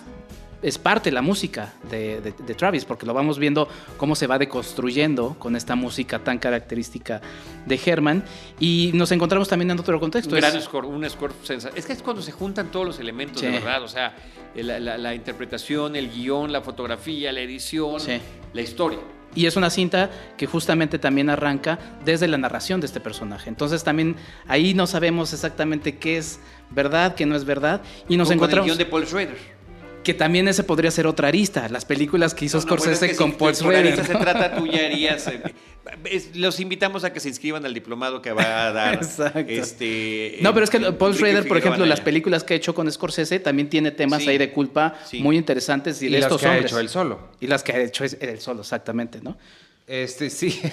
[0.63, 4.27] es parte de la música de, de- de Travis, porque lo vamos viendo cómo se
[4.27, 7.21] va deconstruyendo con esta música tan característica
[7.67, 8.25] de Herman.
[8.59, 10.35] Y nos encontramos también en otro contexto.
[10.35, 12.99] Un gran Es- score, un score sensa- Es que es cuando se juntan todos los
[12.99, 13.47] elementos, Sí.
[13.47, 13.83] de verdad.
[13.83, 14.15] O sea,
[14.55, 18.21] la, la- la interpretación, el guion, la fotografía, la edición, Sí.
[18.53, 18.99] la historia.
[19.33, 23.49] Y es una cinta que justamente también arranca desde la narración de este personaje.
[23.49, 24.17] Entonces también
[24.49, 27.81] ahí no sabemos exactamente qué es verdad, qué no es verdad.
[28.09, 29.60] Y nos Como con encontramos el guion de Paul Schrader.
[30.03, 31.69] Que también ese podría ser otra arista.
[31.69, 34.07] Las películas que hizo No, no, bueno, Scorsese es que con si Paul Schrader.
[34.07, 34.19] se ¿no?
[34.21, 35.27] trata, tú ya harías.
[35.29, 35.43] eh,
[36.05, 38.95] es- los invitamos a que se inscriban al diplomado que va a dar.
[38.95, 39.41] Exacto.
[39.49, 42.75] Este, No, pero es que eh, Paul Schrader, por ejemplo, las películas que ha hecho
[42.75, 44.31] con Scorsese también tiene temas Sí.
[44.31, 45.21] ahí de culpa Sí.
[45.21, 47.29] muy interesantes y, Y, de las estos que ha hecho él solo.
[47.41, 49.37] Y las que ha hecho es él solo, exactamente, ¿no?
[49.87, 50.61] Este, sí.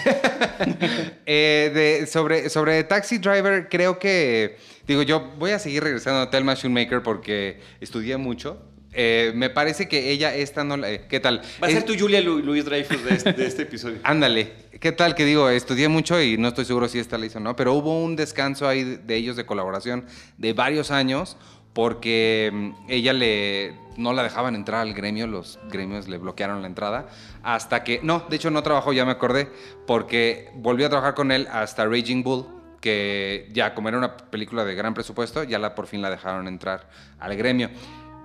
[1.25, 4.57] Eh, de- sobre, sobre Taxi Driver, creo que.
[4.87, 8.61] Digo, yo voy a seguir regresando a Thelma Shoemaker porque estudié mucho.
[8.99, 10.89] Eh, me parece que ella, esta no la.
[10.89, 11.41] eh, ¿Qué tal?
[11.62, 13.99] Va a ser tu Julia Lu- Luis Dreyfus de este, de este episodio.
[14.03, 15.49] Ándale, ¿qué tal que digo?
[15.49, 18.15] Estudié mucho y no estoy seguro si esta la hizo o no, pero hubo un
[18.15, 20.05] descanso ahí de- de ellos de colaboración
[20.39, 21.38] de varios años
[21.73, 26.67] porque mm, ella le no la dejaban entrar al gremio, los gremios le bloquearon la
[26.67, 27.07] entrada
[27.43, 29.47] hasta que no, de hecho no trabajó, ya me acordé,
[29.86, 32.45] porque volvió a trabajar con él hasta Raging Bull,
[32.81, 36.47] que ya como era una película de gran presupuesto, ya la por fin la dejaron
[36.47, 37.69] entrar al gremio.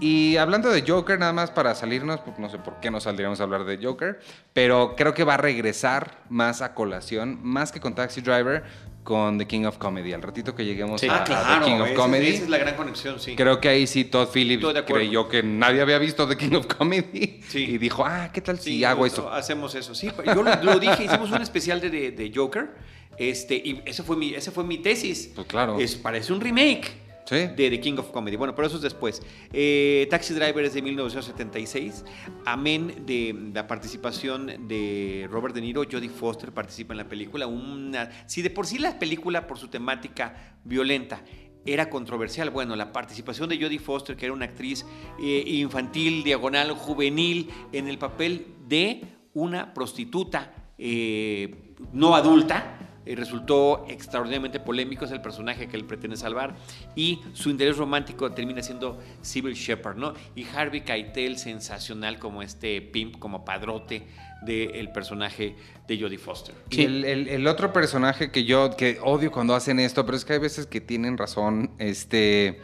[0.00, 3.40] Y hablando de Joker, nada más para salirnos, pues no sé por qué no saldríamos
[3.40, 4.18] a hablar de Joker,
[4.52, 8.64] pero creo que va a regresar más a colación, más que con Taxi Driver,
[9.04, 10.12] con The King of Comedy.
[10.12, 11.08] Al ratito que lleguemos Sí.
[11.08, 11.60] a, Ah, a.
[11.60, 13.36] The King of esa- Comedy, Esa es la gran conexión, sí.
[13.36, 17.40] creo que ahí sí Todd Phillips creyó que nadie había visto The King of Comedy
[17.48, 17.64] Sí.
[17.64, 19.30] y dijo, ah, ¿qué tal si Sí, hago lo- eso?
[19.32, 20.10] Hacemos eso, sí.
[20.26, 22.70] Yo lo, lo dije, hicimos un especial de, de- de Joker.
[23.18, 25.30] Este, y ese fue mi, ese fue mi tesis.
[25.34, 25.78] Pues claro.
[25.78, 27.01] Es, parece un remake.
[27.30, 28.36] De The King of Comedy.
[28.36, 29.22] Bueno, pero eso es después.
[29.52, 32.04] Eh, Taxi Driver es de 1976.
[32.44, 37.46] Amén de la participación de Robert De Niro, Jodie Foster participa en la película.
[37.46, 41.22] Una, si de por sí la película, por su temática violenta,
[41.64, 42.50] era controversial.
[42.50, 44.84] Bueno, la participación de Jodie Foster, que era una actriz
[45.22, 49.02] eh, infantil, diagonal, juvenil, en el papel de
[49.34, 56.16] una prostituta eh, no adulta, eh, resultó extraordinariamente polémico, es el personaje que él pretende
[56.16, 56.54] salvar,
[56.94, 60.14] y su interés romántico termina siendo Sybil Shepard, ¿no?
[60.34, 64.02] Y Harvey Keitel, sensacional como este pimp, como padrote
[64.42, 65.54] del personaje
[65.86, 66.54] de Jodie Foster.
[66.70, 70.24] Y el, el- el otro personaje que yo que odio cuando hacen esto, pero es
[70.24, 71.70] que hay veces que tienen razón.
[71.78, 72.60] Este,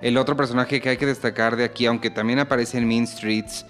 [0.00, 3.66] el otro personaje que hay que destacar de aquí, aunque también aparece en Mean Streets,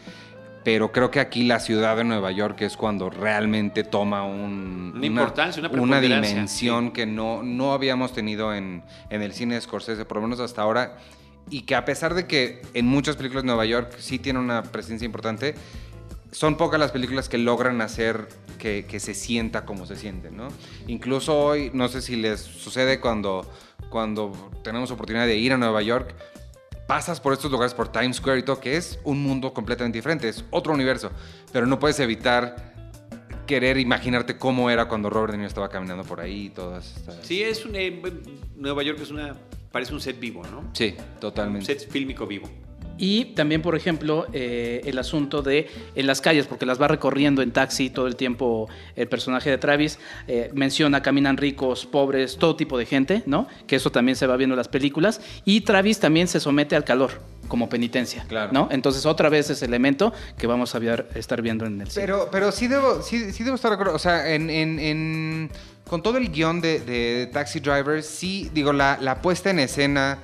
[0.66, 5.06] pero creo que aquí la ciudad de Nueva York es cuando realmente toma un- Una
[5.06, 6.92] importancia, una preponderancia, dimensión sí.
[6.92, 10.62] que no, no habíamos tenido en, en el cine de Scorsese, por lo menos hasta
[10.62, 10.96] ahora.
[11.50, 15.06] Y que a pesar de que en muchas películas Nueva York sí tiene una presencia
[15.06, 15.54] importante,
[16.32, 18.26] son pocas las películas que logran hacer
[18.58, 20.48] que, que se sienta como se siente, ¿no?
[20.88, 23.48] Incluso hoy, no sé si les sucede cuando,
[23.88, 24.32] cuando
[24.64, 26.12] tenemos oportunidad de ir a Nueva York,
[26.86, 30.28] pasas por estos lugares, por Times Square y todo, que es un mundo completamente diferente,
[30.28, 31.10] es otro universo,
[31.52, 32.74] pero no puedes evitar
[33.46, 37.24] querer imaginarte cómo era cuando Robert De Niro estaba caminando por ahí y todas estas...
[37.24, 38.02] Sí, es un, eh,
[38.56, 39.36] Nueva York es una,
[39.70, 40.68] parece un set vivo, ¿no?
[40.72, 41.66] Sí, Un totalmente.
[41.66, 42.48] set fílmico vivo.
[42.98, 47.42] Y también, por ejemplo, eh, el asunto de en las calles, porque las va recorriendo
[47.42, 52.56] en taxi todo el tiempo el personaje de Travis, eh, menciona caminan ricos, pobres, todo
[52.56, 53.46] tipo de gente, ¿no?
[53.66, 55.20] Que eso también se va viendo en las películas.
[55.44, 58.50] Y Travis también se somete al calor como penitencia, Claro.
[58.52, 58.68] ¿no?
[58.72, 62.04] Entonces, otra vez ese elemento que vamos a ver- estar viendo en el cine.
[62.06, 63.94] Pero, pero sí debo, sí, sí debo estar de acuerdo.
[63.94, 65.50] O sea, en, en- en-
[65.86, 70.18] con todo el guion de, de Taxi Driver, sí, digo, la, la puesta en escena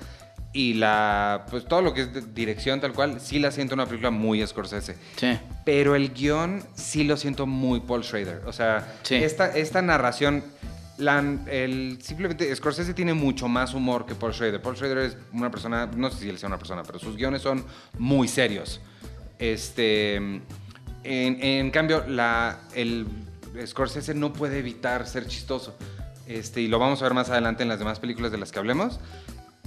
[0.55, 3.87] y la, pues todo lo que es de dirección tal cual, sí la siento una
[3.87, 4.97] película muy Scorsese.
[5.17, 5.39] Sí.
[5.65, 8.43] Pero el guion sí lo siento muy Paul Schrader.
[8.47, 9.15] O sea, Sí.
[9.15, 10.45] esta, esta narración,
[10.99, 14.61] la- el, simplemente Scorsese tiene mucho más humor que Paul Schrader.
[14.61, 17.41] Paul Schrader es una persona, no sé si él sea una persona, pero sus guiones
[17.43, 17.65] son
[17.99, 18.81] muy serios.
[19.39, 20.43] Este, en,
[21.05, 23.07] en cambio, la, el
[23.67, 25.77] Scorsese no puede evitar ser chistoso.
[26.27, 28.59] Este, y lo vamos a ver más adelante en las demás películas de las que
[28.59, 29.01] hablemos.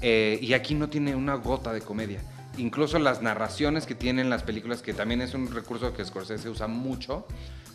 [0.02, 2.22] Eh, y aquí no tiene una gota de comedia.
[2.58, 6.68] Incluso las narraciones que tienen las películas, que también es un recurso que Scorsese usa
[6.68, 7.26] mucho,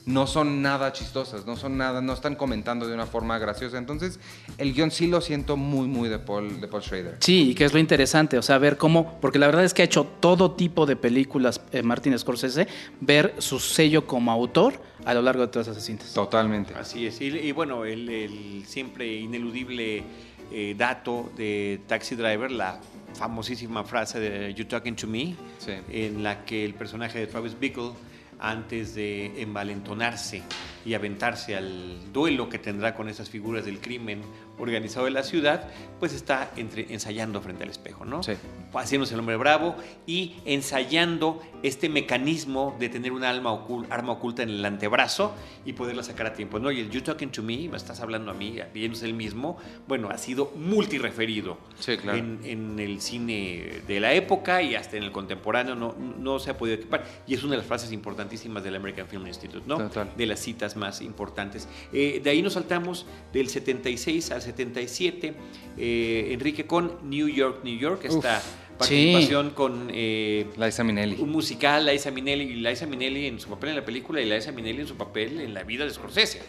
[0.07, 3.77] no son nada chistosas, no son nada, no están comentando de una forma graciosa.
[3.77, 4.19] Entonces,
[4.57, 7.19] el guion sí lo siento muy, muy de Paul, de Paul Schrader.
[7.21, 9.83] Sí, y que es lo interesante, o sea, ver cómo, porque la verdad es que
[9.83, 12.67] ha hecho todo tipo de películas eh, Martin Scorsese,
[13.01, 16.15] ver su sello como autor a lo largo de todas esas cintas.
[16.15, 16.75] Totalmente.
[16.75, 17.21] Así es.
[17.21, 20.03] Y, y bueno, el, el siempre ineludible
[20.51, 22.81] eh, dato de Taxi Driver, la
[23.15, 25.73] famosísima frase de You Talking to Me, Sí.
[25.91, 27.91] en la que el personaje de Travis Bickle,
[28.39, 30.43] antes de envalentonarse
[30.87, 34.23] y aventarse al duelo que tendrá con esas figuras del crimen
[34.61, 35.69] organizado de la ciudad,
[35.99, 38.23] pues está entre, ensayando frente al espejo, ¿no?
[38.23, 38.33] Sí.
[38.75, 44.43] Haciéndose el hombre bravo y ensayando este mecanismo de tener un alma ocul- arma oculta
[44.43, 46.71] en el antebrazo y poderla sacar a tiempo, ¿no?
[46.71, 50.09] Y el You Talking to Me, me estás hablando a mí, viéndose el mismo, bueno,
[50.11, 52.19] ha sido multireferido Sí, claro.
[52.19, 56.51] en, en el cine de la época y hasta en el contemporáneo no, no se
[56.51, 57.05] ha podido equipar.
[57.27, 59.77] Y es una de las frases importantísimas del American Film Institute, ¿no?
[59.79, 60.11] Total.
[60.17, 61.69] De las citas más importantes.
[61.93, 65.35] Eh, de ahí nos saltamos del 76 al 77,
[65.79, 68.43] eh, Enrique con New York, New York, esta
[68.79, 69.89] participación con...
[69.93, 71.17] eh, Liza Minnelli.
[71.21, 74.53] un musical, Liza Minnelli, y Liza Minnelli en su papel en la película y Liza
[74.53, 76.41] Minnelli en su papel en la vida de Scorsese,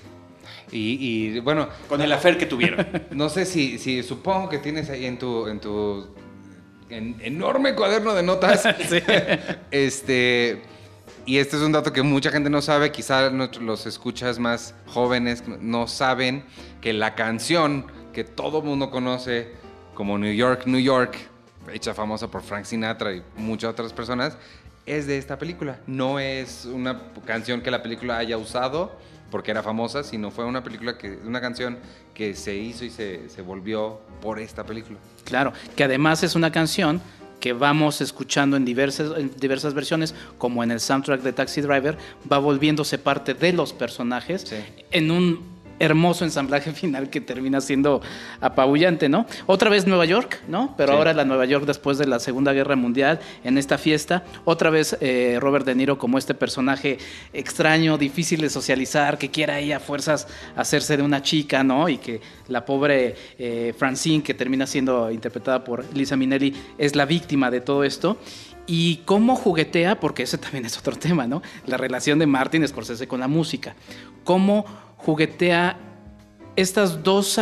[0.72, 2.86] Y, y, bueno, con el affair que tuvieron.
[3.12, 6.08] no sé si, si supongo que tienes ahí en tu, en tu
[6.90, 8.64] en- enorme cuaderno de notas.
[9.72, 10.62] Este.
[11.26, 14.74] Y este es un dato que mucha gente no sabe, quizá nuestros- los escuchas más
[14.88, 16.44] jóvenes no saben
[16.82, 19.52] que la canción que todo mundo conoce
[19.94, 21.16] como New York, New York,
[21.72, 24.36] hecha famosa por Frank Sinatra y muchas otras personas,
[24.86, 25.80] es de esta película.
[25.86, 28.92] No es una canción que la película haya usado
[29.30, 31.78] porque era famosa, sino fue una película que, una canción
[32.16, 34.98] que se hizo y se, se volvió por esta película.
[35.24, 37.00] Claro, que además es una canción
[37.42, 41.98] que vamos escuchando en diversas, en diversas versiones, como en el soundtrack de Taxi Driver,
[42.32, 44.56] va volviéndose parte de los personajes Sí.
[44.92, 45.51] en un
[45.82, 48.02] hermoso ensamblaje final que termina siendo
[48.40, 49.26] apabullante, ¿no?
[49.48, 50.76] Otra vez Nueva York, ¿no?
[50.78, 54.24] Pero ahora la Nueva York después de la Segunda Guerra Mundial, en esta fiesta.
[54.46, 57.00] Otra vez eh, Robert De Niro como este personaje
[57.34, 61.90] extraño, difícil de socializar, que quiere ahí a fuerzas hacerse de una chica, ¿no?
[61.90, 67.06] Y que la pobre eh, Francine, que termina siendo interpretada por Lisa Minnelli, es la
[67.06, 68.18] víctima de todo esto
[68.68, 71.42] y cómo juguetea, porque ese también es otro tema, ¿no?
[71.66, 73.76] La relación de Martin Scorsese con la música.
[74.24, 74.66] Cómo
[75.04, 75.78] juguetea
[76.56, 77.40] estas dos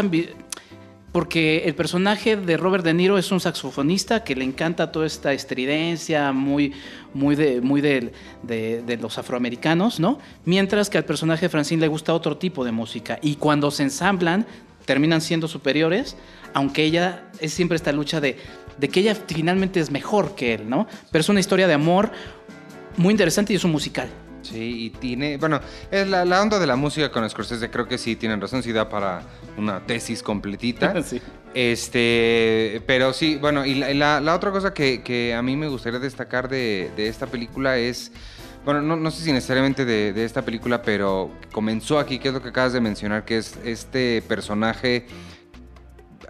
[1.11, 5.33] porque el personaje de Robert De Niro es un saxofonista que le encanta toda esta
[5.33, 6.73] estridencia muy,
[7.13, 10.19] muy, de, muy de, de, los afroamericanos, ¿no?
[10.45, 13.17] Mientras que al personaje de Francine le gusta otro tipo de música.
[13.23, 14.45] Y cuando se ensamblan,
[14.85, 16.15] terminan siendo superiores,
[16.53, 18.37] aunque ella es siempre esta lucha de,
[18.77, 20.87] de que ella finalmente es mejor que él, ¿no?
[21.11, 22.11] Pero es una historia de amor
[22.97, 24.09] muy interesante y es un musical.
[24.41, 25.60] Sí, y tiene, bueno,
[25.91, 28.89] es la, onda de la música con Scorsese, creo que sí tienen razón, sí da
[28.89, 29.21] para
[29.58, 31.02] una tesis completita.
[31.04, 31.21] sí.
[31.54, 36.91] Este, pero sí, bueno, y la, otra cosa que, a mí me gustaría destacar de,
[36.97, 38.12] esta película es,
[38.65, 42.41] bueno, no, sé si necesariamente de, de, esta película, pero comenzó aquí, que es lo
[42.41, 45.08] que acabas de mencionar, que es este personaje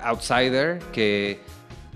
[0.01, 1.39] outsider que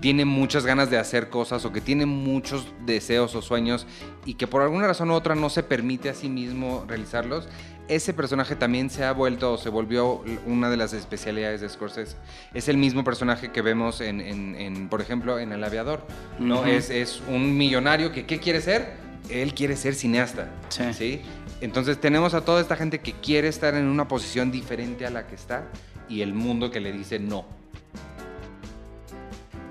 [0.04, 3.86] tiene muchas ganas de hacer cosas o que tiene muchos deseos o sueños
[4.26, 7.48] y que por alguna razón u otra no se permite a sí mismo realizarlos,
[7.88, 12.18] ese personaje también se ha vuelto o se volvió una de las especialidades de Scorsese.
[12.52, 16.06] Es el mismo personaje que vemos en, por ejemplo, en El Aviador.
[16.38, 16.66] ¿no?
[16.66, 18.98] es, es, un millonario que ¿qué quiere ser?
[19.30, 20.50] Él quiere ser cineasta.
[20.68, 21.22] Sí.
[21.62, 25.26] Entonces tenemos a toda esta gente que quiere estar en una posición diferente a la
[25.26, 25.64] que está
[26.10, 27.63] y el mundo que le dice no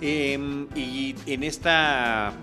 [0.06, 2.34] Em, y en esta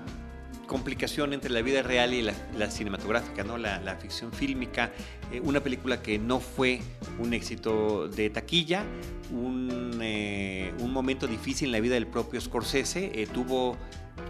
[0.66, 3.58] complicación entre la vida real y la, cinematográfica, ¿no?
[3.58, 4.92] La, ficción fílmica,
[5.30, 6.80] eh, una película que no fue
[7.18, 8.82] un éxito de taquilla,
[9.30, 13.76] un, eh, momento difícil en la vida del propio Scorsese, eh, tuvo,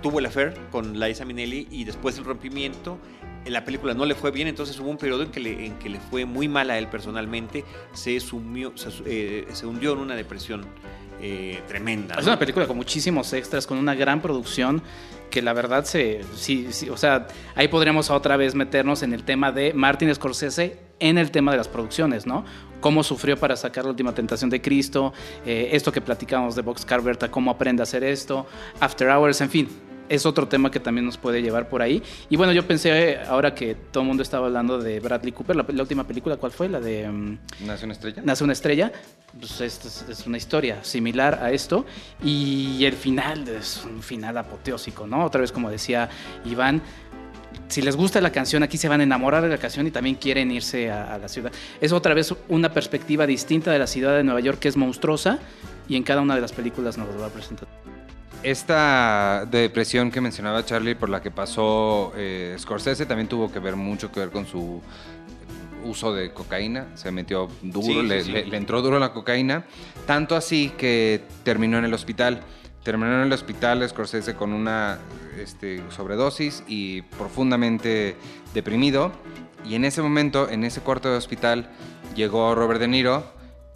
[0.02, 2.98] tuvo el affair con Liza Minnelli y después el rompimiento.
[3.46, 5.88] La película no le fue bien, entonces hubo un periodo en que le, en que
[5.88, 10.66] le fue muy mal a él personalmente, se, sumió, se hundió en una depresión
[11.22, 12.16] eh, tremenda.
[12.16, 14.82] Es una película con muchísimos extras, con una gran producción
[15.30, 19.24] que la verdad se, sí, sí, o sea, ahí podríamos otra vez meternos en el
[19.24, 22.44] tema de Martin Scorsese en el tema de las producciones, ¿no?
[22.80, 25.12] Cómo sufrió para sacar la última tentación de Cristo,
[25.46, 28.46] eh, esto que platicamos de Box Carverta, cómo aprende a hacer esto,
[28.80, 29.68] After Hours, en fin,
[30.10, 32.02] es otro tema que también nos puede llevar por ahí.
[32.28, 35.64] Y bueno, yo pensé, ahora que todo el mundo estaba hablando de Bradley Cooper, la,
[35.82, 36.68] última película, ¿cuál fue?
[36.68, 37.08] La de...
[37.08, 38.22] Um, Nace una estrella.
[38.24, 38.92] Nace una estrella.
[39.38, 41.86] Pues es, es, una historia similar a esto.
[42.24, 45.24] Y el final es un final apoteósico, ¿no?
[45.24, 46.10] Otra vez, como decía
[46.44, 46.82] Iván,
[47.68, 50.16] si les gusta la canción, aquí se van a enamorar de la canción y también
[50.16, 51.52] quieren irse a, a, la ciudad.
[51.80, 55.38] Es otra vez una perspectiva distinta de la ciudad de Nueva York que es monstruosa
[55.88, 57.68] y en cada una de las películas nos lo va a presentar.
[58.42, 63.76] Esta depresión que mencionaba Charlie por la que pasó eh, Scorsese también tuvo que ver
[63.76, 64.80] mucho que ver con su
[65.84, 69.64] uso de cocaína, se metió duro, le, entró duro la cocaína,
[70.06, 72.40] tanto así que terminó en el hospital.
[72.82, 74.98] Terminó en el hospital Scorsese con una
[75.38, 78.16] este, sobredosis y profundamente
[78.54, 79.12] deprimido.
[79.66, 81.68] Y en ese momento, en ese cuarto de hospital,
[82.16, 83.22] llegó Robert De Niro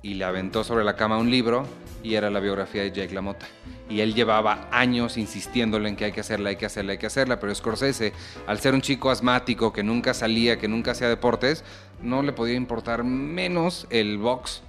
[0.01, 1.67] y le aventó sobre la cama un libro
[2.03, 3.47] y era la biografía de Jake LaMotta
[3.89, 7.07] y él llevaba años insistiéndole en que hay que hacerla, hay que hacerla, hay que
[7.07, 8.13] hacerla, pero Scorsese,
[8.47, 11.65] al ser un chico asmático que nunca salía, que nunca hacía deportes,
[12.03, 14.63] no le podía importar menos el box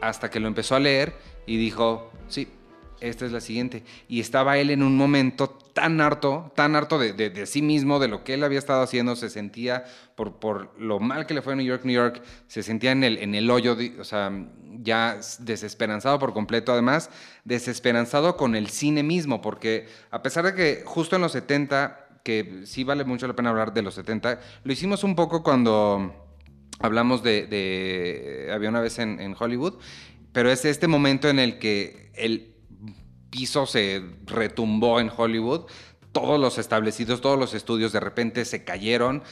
[0.00, 1.14] hasta que lo empezó a leer
[1.46, 2.48] y dijo, sí,
[3.00, 3.82] esta es la siguiente.
[4.08, 8.24] Y estaba él en un momento tan harto, tan harto de, sí mismo, de lo
[8.24, 9.84] que él había estado haciendo, se sentía,
[10.16, 13.18] por, lo mal que le fue a New York, New York, se sentía en el,
[13.18, 14.32] en el hoyo, o sea,
[14.80, 17.10] ya desesperanzado por completo, además,
[17.44, 22.62] desesperanzado con el cine mismo, porque a pesar de que justo en los 70, que
[22.64, 26.12] sí vale mucho la pena hablar de los 70, lo hicimos un poco cuando
[26.80, 29.78] hablamos de, había una vez en, en Hollywood,
[30.32, 32.57] pero es este momento en el que el
[33.30, 35.66] piso se retumbó en Hollywood.
[36.12, 39.22] Todos los establecidos, todos los estudios de repente se cayeron.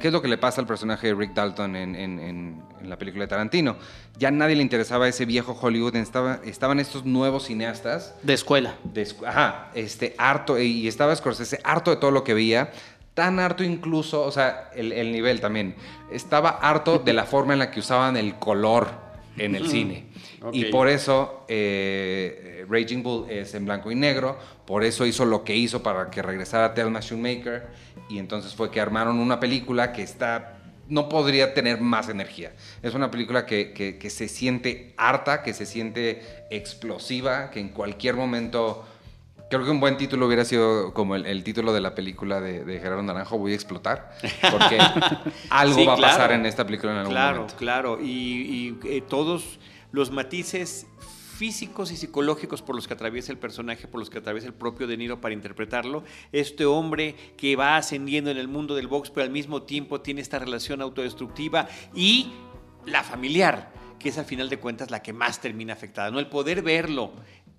[0.00, 3.28] ¿Qué es lo que le pasa al personaje de Rick Dalton en, la película de
[3.28, 3.76] Tarantino?
[4.18, 5.96] Ya a nadie le interesaba ese viejo Hollywood.
[5.96, 8.14] Estaba, estaban estos nuevos cineastas.
[8.22, 8.76] De escuela.
[9.26, 10.58] ajá, este, harto.
[10.58, 12.70] Y estaba Scorsese harto de todo lo que veía
[13.14, 15.74] tan harto incluso, o sea, el, el, nivel también,
[16.10, 18.88] estaba harto de la forma en la que usaban el color
[19.36, 20.06] en el cine.
[20.52, 25.44] Y por eso eh, Raging Bull es en blanco y negro, por eso hizo lo
[25.44, 27.68] que hizo para que regresara Thelma Shoemaker,
[28.08, 30.56] y entonces fue que armaron una película que está
[30.88, 32.52] no podría tener más energía.
[32.82, 36.20] Es una película que, que- que se siente harta, que se siente
[36.50, 38.84] explosiva, que en cualquier momento...
[39.50, 42.64] Creo que un buen título hubiera sido como el, el título de la película de,
[42.64, 44.12] de Gerardo Naranjo, Voy a explotar,
[44.52, 44.78] porque
[45.50, 46.12] algo Sí, va a claro.
[46.12, 47.56] pasar en esta película en algún Claro, momento.
[47.56, 47.98] claro.
[48.00, 49.58] Y, y, eh, todos
[49.92, 50.86] los matices
[51.40, 54.86] físicos y psicológicos por los que atraviesa el personaje, por los que atraviesa el propio
[54.86, 56.04] De Niro para interpretarlo.
[56.32, 60.20] Este hombre que va ascendiendo en el mundo del box, pero al mismo tiempo tiene
[60.20, 62.30] esta relación autodestructiva y
[62.84, 66.10] la familiar, que es al final de cuentas la que más termina afectada.
[66.10, 66.18] ¿no?
[66.18, 67.12] El poder verlo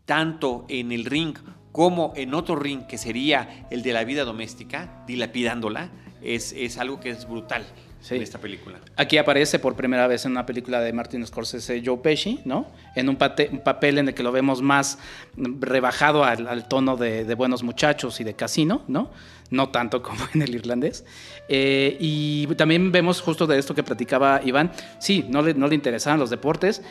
[0.05, 1.35] tanto en el ring
[1.71, 5.89] como en otro ring que sería el de la vida doméstica, dilapidándola,
[6.21, 7.65] es, es algo que es brutal
[8.01, 8.15] Sí.
[8.15, 8.79] en esta película.
[8.97, 12.65] Aquí aparece por primera vez en una película de Martin Scorsese, Joe Pesci, ¿no?
[12.95, 14.97] En un, pate- un papel en el que lo vemos más
[15.37, 19.11] rebajado al, al tono de, de Buenos Muchachos y de Casino, ¿no?
[19.49, 21.05] No tanto como en el irlandés.
[21.47, 25.75] Eh, y también vemos justo de esto que platicaba Iván, sí, no le, no le
[25.75, 26.81] interesaban los deportes.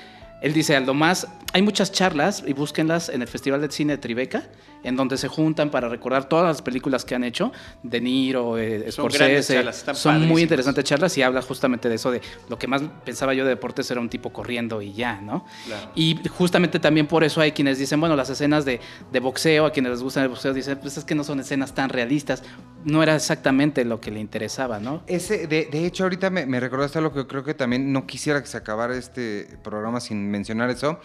[0.41, 3.99] Él dice, Aldo más, hay muchas charlas y búsquenlas en el Festival de Cine de
[3.99, 4.45] Tribeca,
[4.83, 8.91] en donde se juntan para recordar todas las películas que han hecho, De Niro, eh,
[8.91, 12.23] Son grandes Scorsese, charlas, están son muy interesantes charlas y habla justamente de eso, de
[12.49, 15.45] lo que más pensaba yo de deportes era un tipo corriendo y ya, ¿no?
[15.67, 15.91] Claro.
[15.95, 18.81] Y justamente también por eso hay quienes dicen, bueno, las escenas de,
[19.13, 21.75] de boxeo, a quienes les gusta el boxeo, dicen, pues es que no son escenas
[21.75, 22.43] tan realistas.
[22.85, 25.03] No era exactamente lo que le interesaba, ¿no?
[25.07, 28.41] Ese, de, de hecho, ahorita me, me recordaste algo que creo que también no quisiera
[28.41, 31.01] que se acabara este programa sin mencionar eso.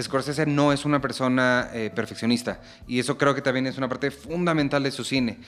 [0.00, 4.10] Scorsese no es una persona eh, perfeccionista y eso creo que también es una parte
[4.10, 5.38] fundamental de su cine.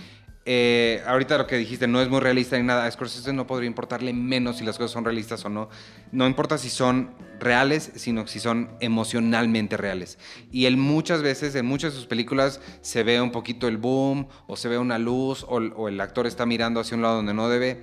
[0.46, 2.84] Eh, ahorita lo que dijiste no es muy realista ni nada.
[2.84, 5.70] A Scorsese no podría importarle menos si las cosas son realistas o no.
[6.12, 7.10] No importa si son
[7.40, 10.18] reales, sino si son emocionalmente reales.
[10.52, 14.28] Y él muchas veces, en muchas de sus películas, se ve un poquito el boom,
[14.46, 17.34] o se ve una luz, o, o el actor está mirando hacia un lado donde
[17.34, 17.82] no debe.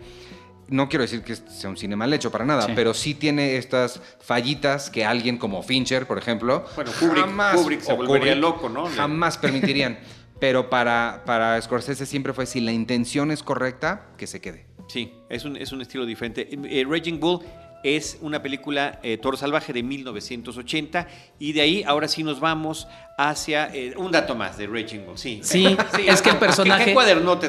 [0.71, 2.71] No quiero decir que sea un cine mal hecho para nada, Sí.
[2.75, 7.93] pero sí tiene estas fallitas que alguien como Fincher, por ejemplo, Bueno, Kubrick- Kubrick se
[7.93, 8.87] volvería loco, ¿no?
[8.87, 9.99] Jamás permitirían.
[10.39, 14.65] Pero para, para Scorsese siempre fue si la intención es correcta, que se quede.
[14.87, 16.49] Sí, es un, es un estilo diferente.
[16.51, 17.41] Eh, Raging Bull
[17.83, 21.07] es una película eh, Toro Salvaje de 1980
[21.39, 25.17] y de ahí ahora sí nos vamos hacia eh, un dato más de Raging Bull.
[25.17, 25.65] Sí, Sí,
[26.07, 26.93] es que el ¿Qué- personaje- ¿Qué,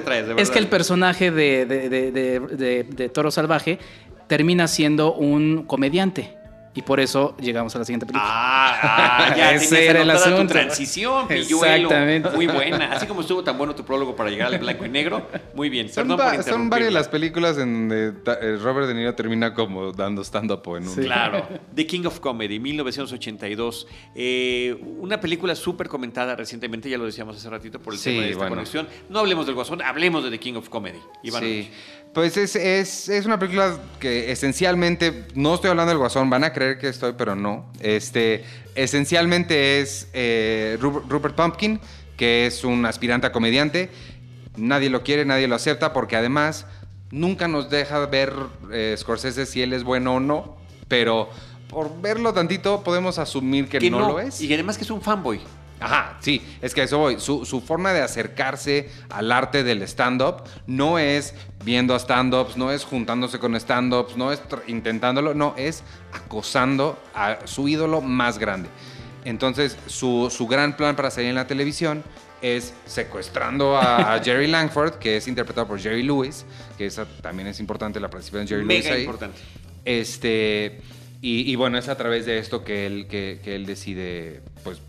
[0.01, 0.43] traes, de verdad?
[0.43, 3.79] Es que el personaje de, de- de- de- de- de Toro Salvaje
[4.27, 6.37] termina siendo un comediante.
[6.75, 8.31] Y por eso llegamos a la siguiente película.
[8.33, 8.79] Ah,
[9.31, 10.53] ah, ya Ese era el anotada tu asunto.
[10.55, 11.67] transición, pilluelo.
[11.89, 12.31] Exactamente.
[12.31, 12.93] Muy buena.
[12.93, 15.29] Así como estuvo tan bueno tu prólogo para llegar al blanco y negro.
[15.55, 15.91] Muy bien.
[15.91, 19.93] Son, Perdón por son varias las películas en donde eh, Robert De Niro termina como
[19.93, 20.95] dando stand-up en un...
[20.95, 21.47] Claro.
[21.75, 23.87] The King of Comedy, 1982.
[24.15, 28.23] Eh, una película súper comentada recientemente, ya lo decíamos hace ratito por el Sí, tema
[28.23, 28.55] de esta bueno.
[28.57, 28.89] conexión.
[29.11, 30.99] No hablemos del Guasón, hablemos de The King of Comedy.
[31.23, 31.71] Iván Sí.
[32.15, 36.53] Pues es, es, es una película que esencialmente, no estoy hablando del Guasón, van a
[36.53, 37.71] creer que estoy, pero no.
[37.81, 38.45] Este,
[38.75, 41.81] esencialmente es eh, Ru- Rupert Pumpkin,
[42.17, 43.91] que es un aspirante a comediante.
[44.57, 46.67] Nadie lo quiere, nadie lo acepta, porque además
[47.11, 48.33] nunca nos deja ver
[48.71, 50.57] eh, Scorsese si él es bueno o no,
[50.89, 51.31] pero
[51.69, 54.41] por verlo tantito podemos asumir que, Que no, lo es.
[54.43, 55.41] Y además que es un fanboy.
[55.83, 57.19] Ajá, sí, es que a eso voy.
[57.19, 62.71] Su, su forma de acercarse al arte del stand-up no es viendo a stand-ups, no
[62.71, 68.69] es juntándose con stand-ups, no es intentándolo, no, es acosando a su ídolo más grande.
[69.25, 72.05] Entonces, su, su gran plan para salir en la televisión
[72.43, 76.45] es secuestrando a, Jerry Langford, que es interpretado por Jerry Lewis,
[76.79, 79.01] que esa también es importante la participación de Jerry Lewis ahí.
[79.01, 79.41] importante.
[79.85, 80.81] Este,
[81.21, 84.81] y, y bueno, es a través de esto que él, que, que él decide, pues,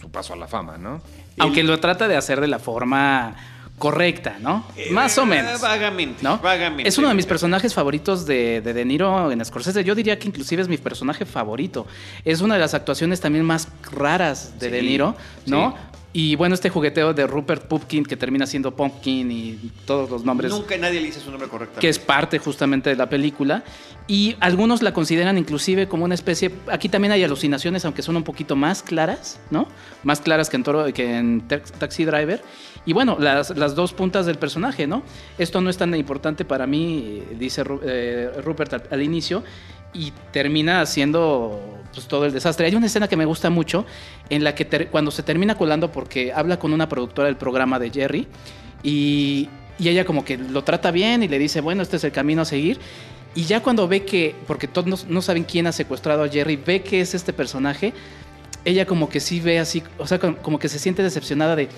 [0.00, 1.00] su paso a la fama, ¿no?
[1.38, 3.34] Aunque El- lo trata de hacer de la forma
[3.78, 4.64] correcta, ¿no?
[4.90, 5.60] Más o Eh, menos.
[5.60, 6.22] Vagamente.
[6.22, 6.38] ¿no?
[6.38, 6.86] Vagamente.
[6.88, 9.84] Es uno de mis personajes favoritos de, de De Niro en Scorsese.
[9.84, 11.86] Yo diría que inclusive es mi personaje favorito.
[12.24, 15.70] Es una de las actuaciones también más raras de Sí, De Niro, ¿no?
[15.70, 15.89] sí.
[16.12, 20.50] Y bueno, este jugueteo de Rupert Pupkin que termina siendo Pumpkin y todos los nombres
[20.50, 21.78] Nunca nadie le dice su nombre correcto.
[21.78, 23.62] que es parte justamente de la película.
[24.08, 26.50] Y algunos la consideran inclusive como una especie.
[26.66, 29.68] Aquí también hay alucinaciones, aunque son un poquito más claras, ¿no?
[30.02, 32.42] Más claras que en, Toro, que en Tax- Taxi Driver.
[32.84, 35.04] Y bueno, las, las dos puntas del personaje, ¿no?
[35.38, 39.44] Esto no es tan importante para mí, dice eh, Rupert al, al inicio,
[39.92, 41.60] y termina haciendo
[41.94, 42.66] pues, todo el desastre.
[42.66, 43.86] Hay una escena que me gusta mucho
[44.28, 47.78] en la que ter- cuando se termina colando porque habla con una productora del programa
[47.78, 48.26] de Jerry
[48.82, 52.12] y, y ella como que lo trata bien y le dice, bueno, este es el
[52.12, 52.78] camino a seguir.
[53.34, 56.56] Y ya cuando ve que, porque todos no, no saben quién ha secuestrado a Jerry,
[56.56, 57.92] ve que es este personaje,
[58.64, 61.68] ella como que sí ve así, o sea, como, como que se siente decepcionada de,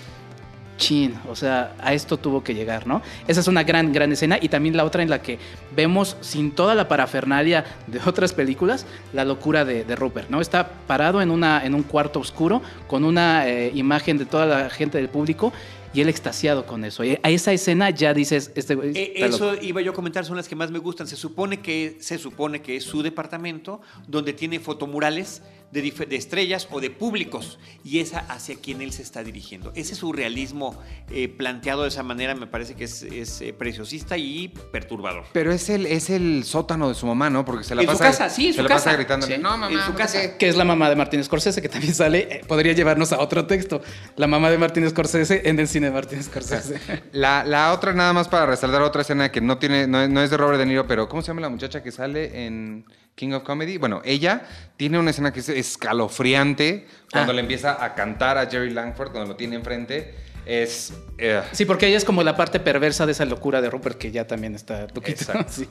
[0.77, 3.01] chin, o sea, a esto tuvo que llegar, ¿no?
[3.27, 5.39] Esa es una gran, gran escena y también la otra en la que
[5.75, 10.41] vemos sin toda la parafernalia de otras películas la locura de, de Rupert, ¿no?
[10.41, 14.69] Está parado en, una, en un cuarto oscuro con una eh, imagen de toda la
[14.69, 15.53] gente del público
[15.93, 17.03] y él extasiado con eso.
[17.03, 20.37] Y a esa escena ya dices, este Eh, está Eso iba yo a comentar, son
[20.37, 21.07] las que más me gustan.
[21.07, 25.43] Se supone que, se supone que es su departamento donde tiene fotomurales
[25.73, 29.71] de, estrellas o de públicos y esa hacia quien él se está dirigiendo.
[29.75, 34.49] Ese surrealismo eh, planteado de esa manera me parece que es, es, eh, preciosista y
[34.71, 35.25] perturbador.
[35.33, 37.43] Pero es el, es el sótano de su mamá, ¿no?
[37.45, 38.95] Porque se la En su casa, sí, en se su la pasa casa.
[38.97, 40.21] gritándole, Sí, no, mamá, en su casa.
[40.21, 40.37] qué".
[40.37, 43.45] que es la mamá de Martin Scorsese, que también sale, eh, podría llevarnos a otro
[43.47, 43.81] texto.
[44.15, 46.79] La mamá de Martin Scorsese en el cine de Martin Scorsese.
[47.11, 50.21] La, la otra, nada más para resaltar otra escena que no tiene, no, es- no
[50.21, 52.85] es de Robert De Niro, pero ¿cómo se llama la muchacha que sale en
[53.15, 53.77] King of Comedy?
[53.77, 54.43] Bueno, ella
[54.77, 57.35] tiene una escena que es escalofriante cuando Ah.
[57.35, 60.15] le empieza a cantar a Jerry Langford, cuando lo tiene enfrente.
[60.45, 60.93] Es.
[61.17, 64.11] eh, Sí, porque ella es como la parte perversa de esa locura de Rupert, que
[64.11, 64.87] ya también está.
[65.05, 65.45] Exacto.
[65.53, 65.67] Sí.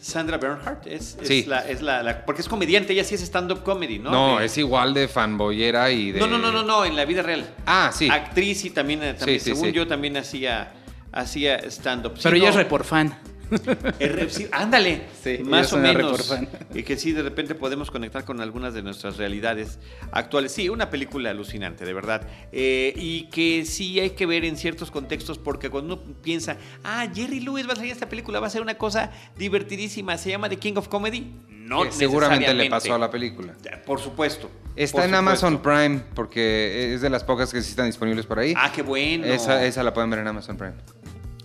[0.00, 1.44] Sandra Bernhardt es, es Sí.
[1.48, 4.10] la, es la, la- porque es comediante, ella sí es stand-up comedy, ¿no?
[4.12, 6.20] no, De- es igual de fanboyera y de.
[6.20, 7.44] no, no, no, no, no, en la vida real.
[7.66, 8.08] Ah, sí.
[8.08, 9.72] Actriz y también, eh, también Sí, sí, según sí.
[9.72, 10.70] yo, también hacía,
[11.10, 12.14] hacía stand-up.
[12.22, 12.50] Pero ella no.
[12.50, 13.18] es report fan.
[13.98, 16.34] Es ándale, Sí, más o menos.
[16.74, 19.78] Y que sí, de repente podemos conectar con algunas de nuestras realidades
[20.12, 20.52] actuales.
[20.52, 22.26] Sí, una película alucinante, de verdad.
[22.52, 27.06] Eh, y que sí hay que ver en ciertos contextos, porque cuando uno piensa, ah,
[27.12, 30.48] Jerry Lewis va a salir esta película, va a ser una cosa divertidísima, se llama
[30.48, 31.32] The King of Comedy.
[31.48, 33.54] No, que seguramente le pasó a la película.
[33.84, 34.50] Por supuesto.
[34.76, 35.46] Está por en supuesto.
[35.46, 38.54] Amazon Prime, porque es de las pocas que sí están disponibles por ahí.
[38.56, 39.24] Ah, qué bueno.
[39.26, 40.74] esa, esa la pueden ver en Amazon Prime.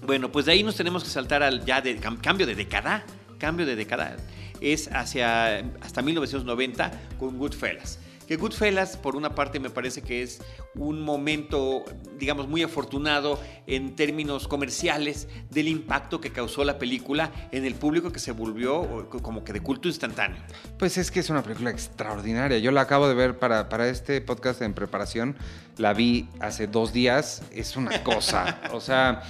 [0.05, 3.03] Bueno, pues de ahí nos tenemos que saltar al ya de cam- cambio de década,
[3.37, 4.17] cambio de década.
[4.59, 7.99] Es hacia hasta 1990 con Goodfellas.
[8.31, 10.39] Que Goodfellas, por una parte, me parece que es
[10.75, 11.83] un momento,
[12.17, 18.13] digamos, muy afortunado en términos comerciales del impacto que causó la película en el público
[18.13, 20.37] que se volvió como que de culto instantáneo.
[20.79, 22.57] Pues es que es una película extraordinaria.
[22.59, 25.35] Yo la acabo de ver para, para este podcast en preparación.
[25.75, 27.41] La vi hace dos días.
[27.51, 28.61] Es una cosa.
[28.71, 29.23] o sea,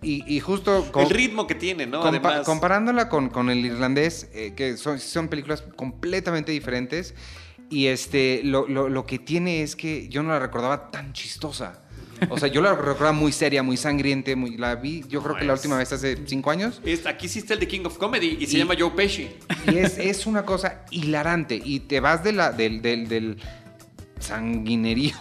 [0.00, 0.92] y, y justo...
[0.92, 2.00] con- el ritmo que tiene, ¿no?
[2.04, 7.16] compa- Además, comparándola con, con el irlandés, eh, que son, son películas completamente diferentes.
[7.70, 11.80] Y este, lo, lo- lo que tiene es que yo no la recordaba tan chistosa.
[12.30, 14.36] O sea, yo la recordaba muy seria, muy sangriente.
[14.36, 16.80] Muy, la vi, yo creo que la es- última vez hace cinco años.
[16.84, 19.28] es- aquí sí está el The King of Comedy y se llama Joe Pesci.
[19.70, 21.60] Y es, es una cosa hilarante.
[21.62, 23.38] Y te vas de la, del, del, del
[24.20, 25.14] sanguinerío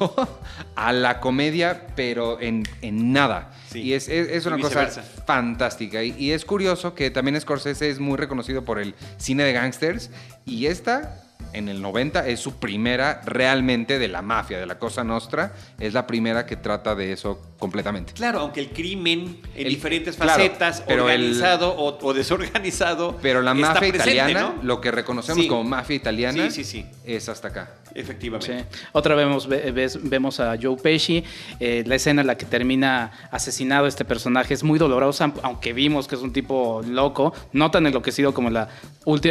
[0.76, 3.52] a la comedia, pero en, en nada.
[3.70, 3.82] Sí.
[3.82, 4.88] Y es, es- es Y una cosa
[5.26, 6.04] fantástica.
[6.04, 10.10] Y, y es curioso que también Scorsese es muy reconocido por el cine de gangsters.
[10.46, 11.23] Y esta,
[11.54, 15.54] en el 90, es su primera realmente de la mafia, de la Cosa Nostra.
[15.80, 18.14] Es la primera que trata de eso completamente.
[18.14, 23.18] Claro, aunque el crimen en El- diferentes claro, facetas, el- organizado o, o desorganizado.
[23.22, 24.64] Pero la está mafia presente, italiana, ¿no?
[24.64, 25.48] lo que reconocemos Sí.
[25.48, 26.86] como mafia italiana, Sí, sí, sí.
[27.06, 27.72] es hasta acá.
[27.96, 28.66] Efectivamente.
[28.72, 28.78] Sí.
[28.92, 31.24] Otra vez ves- vemos a Joe Pesci,
[31.60, 36.08] eh, la escena en la que termina asesinado este personaje es muy dolorosa, aunque vimos
[36.08, 38.68] que es un tipo loco, no tan enloquecido como la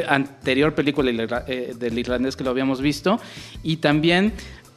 [0.08, 1.10] anterior película
[1.48, 3.18] eh, del irlandés que lo habíamos visto.
[3.62, 4.32] Y también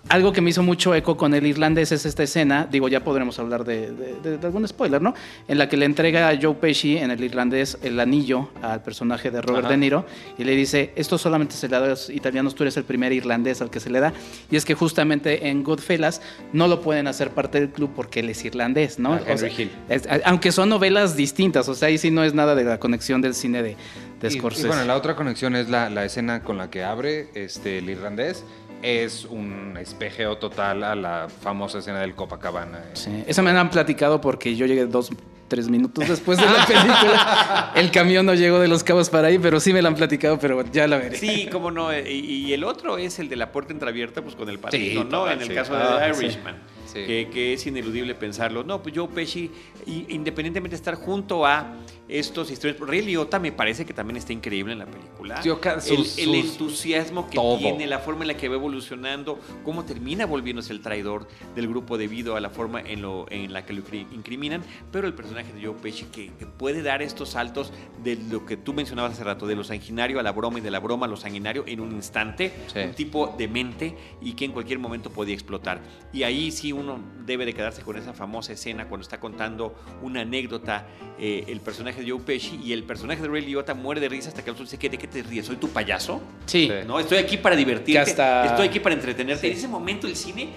[0.07, 3.39] algo que me hizo mucho eco con el irlandés es esta escena, digo, ya podremos
[3.39, 5.15] hablar de, de- de- de algún spoiler, ¿no?
[5.47, 9.31] En la que le entrega a Joe Pesci en el irlandés el anillo al personaje
[9.31, 9.71] de Robert Ajá.
[9.71, 10.05] De Niro
[10.37, 13.13] y le dice, esto solamente se le da a los italianos, tú eres el primer
[13.13, 14.13] irlandés al que se le da.
[14.51, 16.21] Y es que justamente en Goodfellas
[16.53, 19.13] no lo pueden hacer parte del club porque él es irlandés, ¿no?
[19.13, 19.71] Ah, Henry O sea, Hill.
[19.89, 23.21] es- aunque son novelas distintas, o sea, ahí sí no es nada de la conexión
[23.21, 23.75] del cine de,
[24.21, 24.65] de Y- Scorsese.
[24.65, 27.89] Y, bueno, la otra conexión es la, la escena con la que abre este, el
[27.89, 28.43] irlandés.
[28.81, 32.83] Es un espejeo total a la famosa escena del Copacabana.
[32.93, 35.09] Sí, esa me la han platicado porque yo llegué dos,
[35.47, 37.71] tres minutos después de la película.
[37.75, 40.37] el camión no llegó de Los Cabos para ahí, pero sí me la han platicado,
[40.39, 41.17] pero ya la veré.
[41.17, 41.91] Sí, cómo no.
[41.97, 45.07] Y, y el otro es el de la puerta entreabierta, pues con el padrino, Sí,
[45.09, 45.19] ¿no?
[45.19, 45.53] total, en el sí.
[45.55, 46.25] caso de Ah, The sí.
[46.25, 46.55] Irishman.
[46.85, 47.05] Sí.
[47.05, 48.63] Que, que es ineludible pensarlo.
[48.63, 49.51] No, pues Joe Pesci,
[49.85, 51.73] y- independientemente de estar junto a
[52.07, 52.79] estos historias.
[52.79, 55.41] Ray Liotta me parece que también está increíble en la película.
[55.75, 57.57] El, sus- el entusiasmo que todo.
[57.57, 61.97] tiene, la forma en la que va evolucionando, cómo termina volviéndose el traidor del grupo
[61.97, 64.63] debido a la forma en, lo, en la que lo incri- incriminan.
[64.91, 67.71] Pero el personaje de Joe Pesci que, que puede dar estos saltos
[68.03, 70.71] de lo que tú mencionabas hace rato, de lo sanguinario a la broma y de
[70.71, 72.51] la broma a lo sanguinario en un instante.
[72.71, 72.79] Sí.
[72.79, 75.81] Un tipo demente y que en cualquier momento podía explotar.
[76.13, 80.21] Y ahí sí uno debe de quedarse con esa famosa escena cuando está contando una
[80.21, 80.87] anécdota
[81.17, 84.29] eh, el personaje de Joe Pesci y el personaje de Ray Liotta muere de risa
[84.29, 85.45] hasta que el otro dice, ¿qué, ¿de qué te ríes?
[85.45, 86.21] ¿Soy tu payaso?
[86.45, 86.69] Sí.
[86.87, 89.47] No, estoy aquí para divertirte, hasta- estoy aquí para entretenerte.
[89.47, 90.49] En ese momento el cine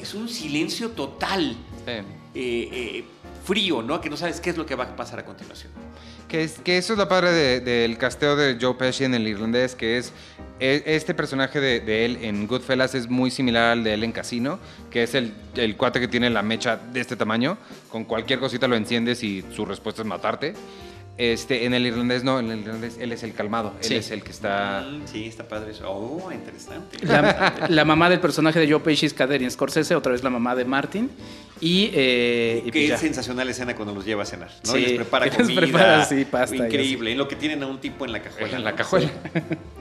[0.00, 1.56] es un silencio total.
[2.34, 3.04] eh, eh,
[3.44, 4.00] frío, ¿no?
[4.00, 5.72] Que no sabes qué es lo que va a pasar a continuación.
[6.30, 9.74] Que, es, que eso es lo padre del casteo de Joe Pesci en el irlandés,
[9.74, 10.12] que es
[10.60, 14.60] e, este personaje de, él en Goodfellas es muy similar al de él en Casino,
[14.92, 17.58] que es el, el cuate que tiene la mecha de este tamaño,
[17.88, 20.54] con cualquier cosita lo enciendes y su respuesta es matarte.
[21.20, 24.22] Este, en el irlandés no, en el irlandés él es el calmado, él es el
[24.22, 24.88] que está...
[25.04, 25.84] Sí, está padre eso.
[25.86, 26.96] Oh, interesante.
[27.68, 30.64] La, mamá del personaje de Joe Pesci es Catherine Scorsese, otra vez la mamá de
[30.64, 31.10] Martin.
[31.60, 34.72] Y, eh, Qué pues sensacional escena cuando los lleva a cenar, ¿no?
[34.72, 35.60] Sí, les prepara les comida.
[35.60, 37.12] prepara, sí, pasta y Increíble.
[37.12, 38.56] En lo que tienen a un tipo en la cajuela.
[38.56, 38.76] En la ¿no?
[38.78, 39.10] cajuela.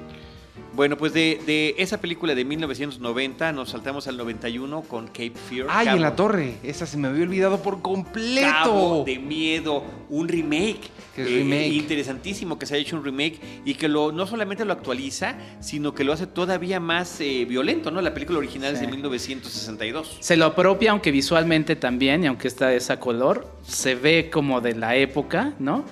[0.79, 5.67] Bueno, pues de, de esa película de 1990 nos saltamos al 91 con Cape Fear.
[5.69, 6.53] ¡Ay, Cabo- en la torre!
[6.63, 8.47] Esa se me había olvidado por completo.
[8.49, 10.79] Cabo de Miedo, un remake.
[11.17, 11.67] Es eh, remake.
[11.73, 15.93] interesantísimo que se haya hecho un remake y que lo, no solamente lo actualiza, sino
[15.93, 17.99] que lo hace todavía más eh, violento, ¿no?
[17.99, 18.91] La película original es de Sí.
[18.93, 20.15] 1962.
[20.21, 24.75] Se lo apropia, aunque visualmente también, y aunque está esa color, se ve como de
[24.75, 25.83] la época, ¿no?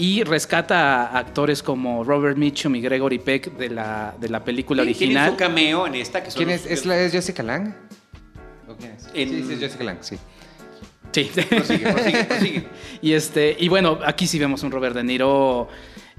[0.00, 4.82] Y rescata a actores como Robert Mitchum y Gregory Peck de la, de la película
[4.82, 5.30] Tiene original.
[5.32, 6.22] su cameo en esta.
[6.22, 6.72] Que son ¿Quién los- es?
[6.78, 7.74] ¿Es, la, ¿Es Jessica Lang?
[8.66, 9.06] ¿O quién es?
[9.12, 10.16] En- Sí, sí, es Jessica Lang, sí.
[11.12, 11.30] Sí.
[11.34, 12.64] Prosigue, prosigue, prosigue.
[13.02, 15.68] Y este, y bueno, aquí sí vemos un Robert De Niro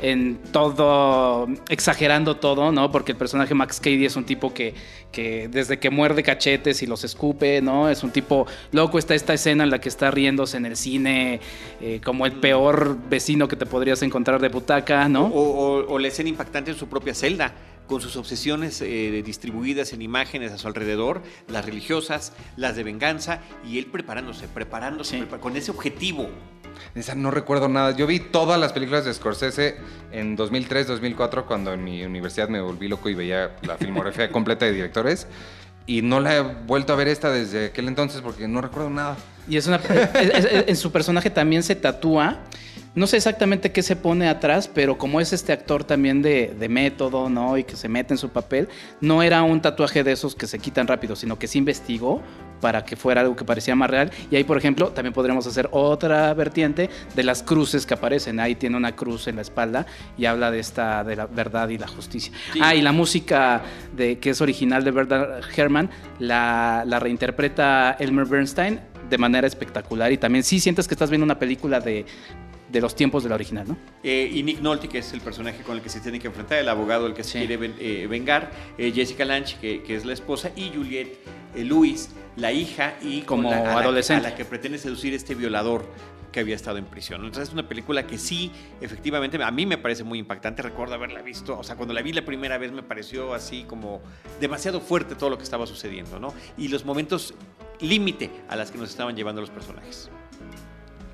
[0.02, 2.91] en todo, exagerando todo, ¿no?
[2.91, 4.74] Porque el personaje Max Cady es un tipo que,
[5.12, 7.89] que desde que muerde cachetes y los escupe, ¿no?
[7.89, 8.97] Es un tipo loco.
[8.97, 11.39] Está esta escena en la que está riéndose en el cine
[11.82, 15.26] eh, como el peor vecino que te podrías encontrar de butaca, ¿no?
[15.28, 17.54] O, o- o la escena impactante en su propia celda,
[17.91, 23.41] con sus obsesiones eh, distribuidas en imágenes a su alrededor, las religiosas, las de venganza,
[23.69, 25.25] y él preparándose, preparándose, Sí.
[25.25, 26.29] prepar- con ese objetivo.
[26.95, 27.91] Esa no recuerdo nada.
[27.91, 29.75] Yo vi todas las películas de Scorsese
[30.13, 34.65] en 2003, 2004, cuando en mi universidad me volví loco y veía la filmografía completa
[34.65, 35.27] de directores.
[35.85, 39.17] Y no la he vuelto a ver esta desde aquel entonces porque no recuerdo nada.
[39.49, 39.75] Y es una.
[39.77, 42.39] es- es- en su personaje también se tatúa.
[42.93, 46.67] No sé exactamente qué se pone atrás, pero como es este actor también de, de
[46.67, 47.57] método, ¿no?
[47.57, 48.67] Y que se mete en su papel,
[48.99, 52.21] no era un tatuaje de esos que se quitan rápido, sino que se investigó
[52.61, 54.11] para que fuera algo que parecía más real.
[54.29, 58.39] Y ahí, por ejemplo, también podríamos hacer otra vertiente de las cruces que aparecen.
[58.39, 59.85] Ahí tiene una cruz en la espalda
[60.17, 62.31] y habla de esta, de la verdad y la justicia.
[62.53, 62.59] Sí.
[62.61, 63.61] Ah, y la música
[63.95, 65.89] de, que es original de Bernard Herrmann
[66.19, 68.79] la, la reinterpreta Elmer Bernstein
[69.09, 72.05] de manera espectacular y también sí sientes que estás viendo una película de,
[72.72, 73.78] de los tiempos de la original, ¿no?
[74.03, 76.57] Eh, y Nick Nolte, que es el personaje con el que se tiene que enfrentar,
[76.59, 77.38] el abogado, el que se Sí.
[77.39, 81.17] quiere ven- eh, vengar, eh, Jessica Lange, que, que es la esposa, y Juliette
[81.55, 84.26] eh, Lewis, la hija, y Como la, a la- adolescente.
[84.26, 85.86] a la que pretende seducir este violador
[86.32, 87.26] que había estado en prisión.
[87.26, 90.61] Entonces es una película que sí, efectivamente, a mí me parece muy impactante.
[90.61, 94.01] Recuerdo haberla visto, o sea, cuando la vi la primera vez me pareció así como
[94.39, 96.34] demasiado fuerte todo lo que estaba sucediendo, ¿no?
[96.57, 97.34] Y los momentos
[97.82, 100.09] límite a las que nos estaban llevando los personajes.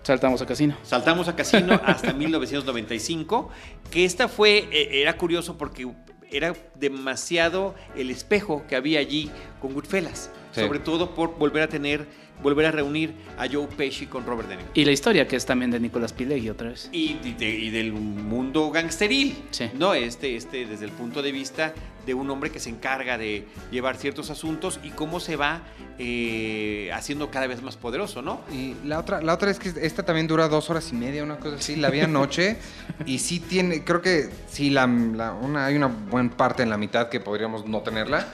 [0.07, 0.77] Saltamos a casino.
[0.83, 3.49] Saltamos a Casino hasta 1995,
[3.91, 5.85] que esta fue, eh, era curioso porque
[6.31, 9.29] era demasiado el espejo que había allí
[9.61, 10.61] con Goodfellas, Sí.
[10.61, 12.07] sobre todo por volver a tener,
[12.41, 14.69] volver a reunir a Joe Pesci con Robert De Niro.
[14.73, 16.89] Y la historia que es también de Nicolas Pileggi otra vez.
[16.93, 19.65] Y, de- de- y del mundo gangsteril, Sí.
[19.77, 19.93] ¿no?
[19.93, 21.73] Este, este, desde el punto de vista
[22.07, 25.61] de un hombre que se encarga de llevar ciertos asuntos y cómo se va
[25.99, 28.41] eh, haciendo cada vez más poderoso, ¿no?
[28.51, 31.37] Y la otra, la otra es que esta también dura dos horas y media, una
[31.37, 31.75] cosa así.
[31.75, 32.57] La vi anoche
[33.05, 36.77] y sí tiene, creo que sí, la, la- una, hay una buena parte en la
[36.77, 38.25] mitad que podríamos no tenerla.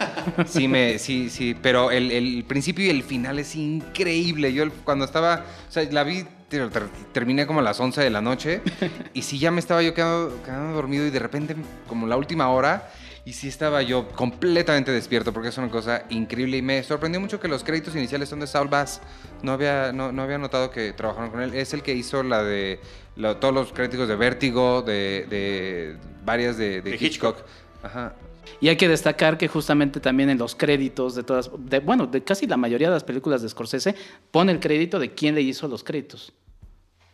[0.46, 4.54] Sí, me, sí, sí, pero el, el principio y el final es increíble.
[4.54, 8.10] Yo cuando estaba, o sea, la vi, ter- ter- terminé como a las 11 de
[8.12, 8.62] la noche
[9.14, 11.56] y sí ya me estaba yo quedando, quedando dormido y de repente,
[11.88, 12.90] como la última hora,
[13.26, 17.40] y sí estaba yo completamente despierto porque es una cosa increíble y me sorprendió mucho
[17.40, 19.00] que los créditos iniciales son de Saul Bass.
[19.42, 21.54] No había, no, no había notado que trabajaron con él.
[21.54, 22.80] Es el que hizo la de
[23.16, 27.38] la- todos los créditos de Vértigo, de, de varias de, de De Hitchcock.
[27.38, 27.46] Hitchcock.
[27.84, 28.14] Ajá.
[28.60, 32.24] Y hay que destacar que justamente también en los créditos de todas, de, bueno, de
[32.26, 33.96] casi la mayoría de las películas de Scorsese,
[34.32, 36.34] pone el crédito de quién le hizo los créditos.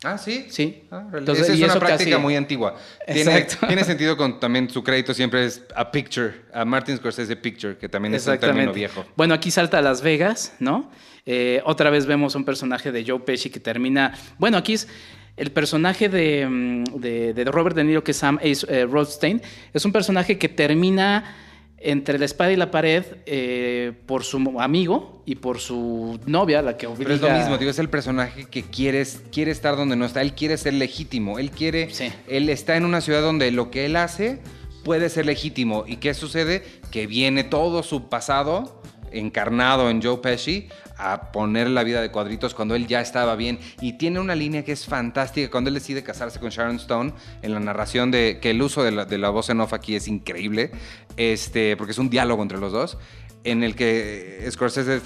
[0.03, 0.45] Ah, sí.
[0.49, 0.83] Sí.
[0.91, 1.03] Ah.
[1.13, 2.75] Entonces, Esa es una práctica casi- muy antigua.
[3.05, 7.89] Tiene sentido con también su crédito siempre es a picture, a Martin Scorsese Picture, que
[7.89, 9.05] también es un término viejo.
[9.17, 10.89] Bueno, aquí salta a Las Vegas, ¿no?
[11.25, 14.13] Eh, otra vez vemos un personaje de Joe Pesci que termina.
[14.37, 14.87] Bueno, aquí es
[15.35, 19.41] el personaje de, mm, de- de Robert De Niro, que es Sam Ace, eh, Rothstein.
[19.73, 21.35] Es un personaje que termina
[21.81, 26.77] entre la espada y la pared eh, por su amigo y por su novia, la
[26.77, 27.03] que obliga.
[27.03, 30.21] Pero es lo mismo, digo, es el personaje que quiere, quiere estar donde no está.
[30.21, 31.39] Él quiere ser legítimo.
[31.39, 31.89] Él quiere.
[31.91, 32.11] Sí.
[32.27, 34.39] Él está en una ciudad donde lo que él hace
[34.83, 35.85] puede ser legítimo.
[35.87, 36.63] ¿Y qué sucede?
[36.91, 40.69] Que viene todo su pasado encarnado en Joe Pesci
[40.99, 43.57] a poner la vida de cuadritos cuando él ya estaba bien.
[43.81, 47.53] Y tiene una línea que es fantástica cuando él decide casarse con Sharon Stone en
[47.53, 50.07] la narración de que el uso de la, de la voz en off aquí es
[50.07, 50.71] increíble,
[51.17, 52.97] este, porque es un diálogo entre los dos,
[53.43, 55.01] en el que Scorsese,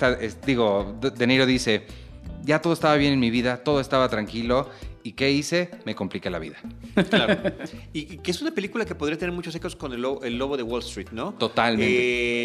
[0.45, 1.85] digo, De Niro dice,
[2.43, 4.69] ya todo estaba bien en mi vida, todo estaba tranquilo.
[5.05, 5.69] ¿Y qué hice?
[5.85, 6.55] Me compliqué la vida.
[7.09, 7.37] Claro.
[7.91, 10.37] Y, y que es una película que podría tener muchos ecos con el, Lo- el
[10.37, 11.33] Lobo de Wall Street, ¿no?
[11.33, 11.85] Totalmente.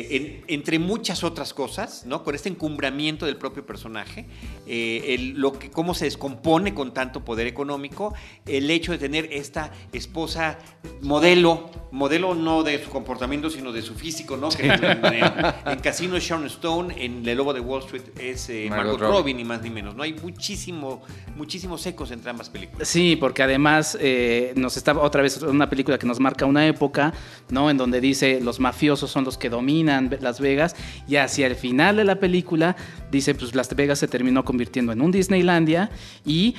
[0.01, 2.25] Eh, en- entre muchas otras cosas, ¿no?
[2.25, 4.27] Con este encumbramiento del propio personaje,
[4.67, 8.13] eh, el- lo que, cómo se descompone con tanto poder económico,
[8.47, 10.59] el hecho de tener esta esposa
[11.01, 14.49] modelo, modelo no de su comportamiento, sino de su físico, ¿no?
[14.49, 15.25] Que en, en-
[15.67, 19.01] en Casino es Sharon Stone, en El Lobo de Wall Street es eh, Margot Margot,
[19.01, 19.17] Robbie.
[19.19, 20.03] Robbie, ni más ni menos, ¿no?
[20.03, 21.03] Hay muchísimo,
[21.37, 22.89] muchísimos ecos entre ambas películas.
[22.89, 27.13] Sí, porque además eh, nos está otra vez una película que nos marca una época,
[27.51, 27.71] ¿no?
[27.71, 30.77] En donde dice los mafiosos son los que dominan Las Vegas
[31.07, 32.77] y hacia el final de la película
[33.11, 35.91] dice pues Las Vegas se terminó convirtiendo en un Disneylandia
[36.25, 36.55] y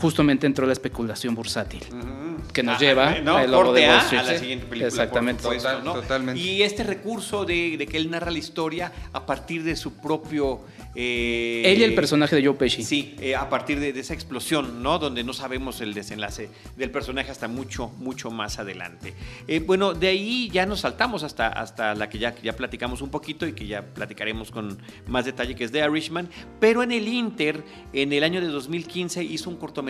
[0.00, 1.82] justamente entró la especulación bursátil
[2.52, 3.36] que nos Ah, lleva ¿no?
[3.36, 4.20] a El Lobo Corte de A Wall Street.
[4.20, 4.88] a la siguiente película.
[4.88, 5.42] Exactamente.
[5.42, 6.00] por supuesto, Total- ¿no?
[6.00, 6.40] totalmente.
[6.40, 10.60] Y este recurso de, de que él narra la historia a partir de su propio.
[10.96, 12.82] eh, Él y el personaje de Joe Pesci.
[12.82, 14.98] Sí, eh, a partir de, de esa explosión, ¿no?
[14.98, 19.14] Donde no sabemos el desenlace del personaje hasta mucho, mucho más adelante.
[19.46, 23.02] Eh, bueno, de ahí ya nos saltamos hasta, hasta la que ya, que ya platicamos
[23.02, 26.28] un poquito y que ya platicaremos con más detalle, que es de Irishman.
[26.58, 29.89] Pero en el Inter, en el año de 2015, hizo un cortometraje.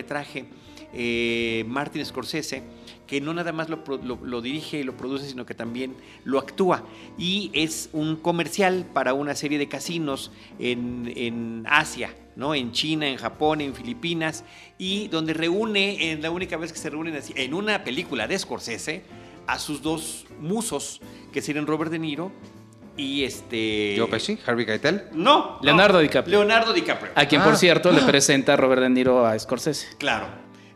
[0.93, 2.63] Eh, Martin Scorsese,
[3.07, 3.83] que no nada más lo-
[4.23, 5.95] lo dirige y lo produce, sino que también
[6.25, 6.85] lo actúa.
[7.19, 10.31] Y es un comercial para una serie de casinos
[10.61, 12.55] en, en Asia, ¿no?
[12.55, 14.45] En China, en Japón, en Filipinas,
[14.79, 18.39] y donde reúne, en la única vez que se reúnen así, en una película de
[18.39, 19.03] Scorsese,
[19.49, 21.01] a sus dos musos,
[21.33, 22.31] que serían Robert De Niro
[23.01, 23.95] y este...
[23.99, 25.05] Joe Pesci, Harvey Keitel.
[25.13, 25.59] No, no.
[25.63, 26.39] Leonardo DiCaprio.
[26.39, 27.13] Leonardo DiCaprio.
[27.15, 27.45] A quien, Ah.
[27.45, 29.97] por cierto, le presenta a Robert De Niro a Scorsese.
[29.99, 30.27] Claro.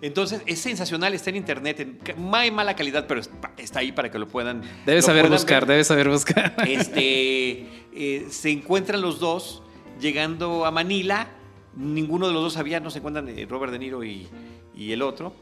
[0.00, 3.20] Entonces es sensacional, está en internet, en muy mala calidad, pero
[3.56, 4.60] está ahí para que lo puedan.
[4.84, 5.68] Debes lo saber puedan buscar, ver.
[5.68, 6.54] debes saber buscar.
[6.66, 9.62] Este, eh, se encuentran los dos
[10.00, 11.28] llegando a Manila.
[11.76, 14.28] Ninguno de los dos sabía, no se encuentran eh, Robert De Niro y,
[14.74, 15.34] y el otro.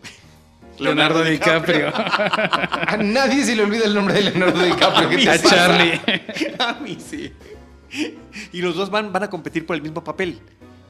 [0.82, 1.88] Leonardo DiCaprio.
[1.94, 5.08] A nadie se le olvida el nombre de Leonardo DiCaprio.
[5.08, 5.42] ¿Qué te A?
[5.42, 6.00] Charlie.
[6.58, 7.32] a mí sí.
[8.52, 10.40] Y los dos van, van a competir por el mismo papel.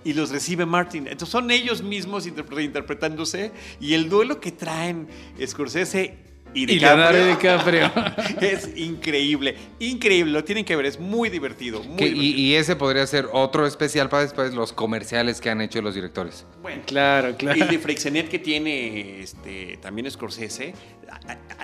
[0.05, 1.07] Y los recibe Martin.
[1.07, 3.53] Entonces son ellos mismos interpre- reinterpretándose.
[3.81, 5.09] Y el duelo que traen
[5.45, 6.17] Scorsese
[6.55, 7.91] y Y Leonardo DiCaprio.
[8.41, 9.57] es increíble.
[9.79, 10.33] Increíble.
[10.33, 10.87] Lo tienen que ver.
[10.87, 11.83] Es muy divertido.
[11.83, 12.39] Muy Que- y, divertido.
[12.41, 16.45] y ese podría ser otro especial para después los comerciales que han hecho los directores.
[16.63, 16.83] Bueno.
[16.87, 17.59] Claro, claro.
[17.59, 20.75] Y el de Freixenet que tiene este, también Scorsese,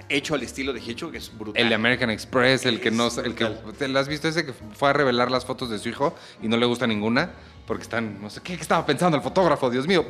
[0.09, 1.63] hecho al estilo de Hitchcock, que es brutal.
[1.63, 3.47] El de American Express, el que Es no, el que.
[3.79, 6.49] ¿te lo has visto ese que fue a revelar las fotos de su hijo y
[6.49, 7.31] no le gusta ninguna
[7.69, 10.07] porque están, no sé qué, qué estaba pensando el fotógrafo, Dios mío.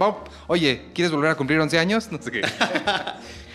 [0.47, 2.12] Oye, ¿quieres volver a cumplir 11 años?
[2.12, 2.43] No sé qué.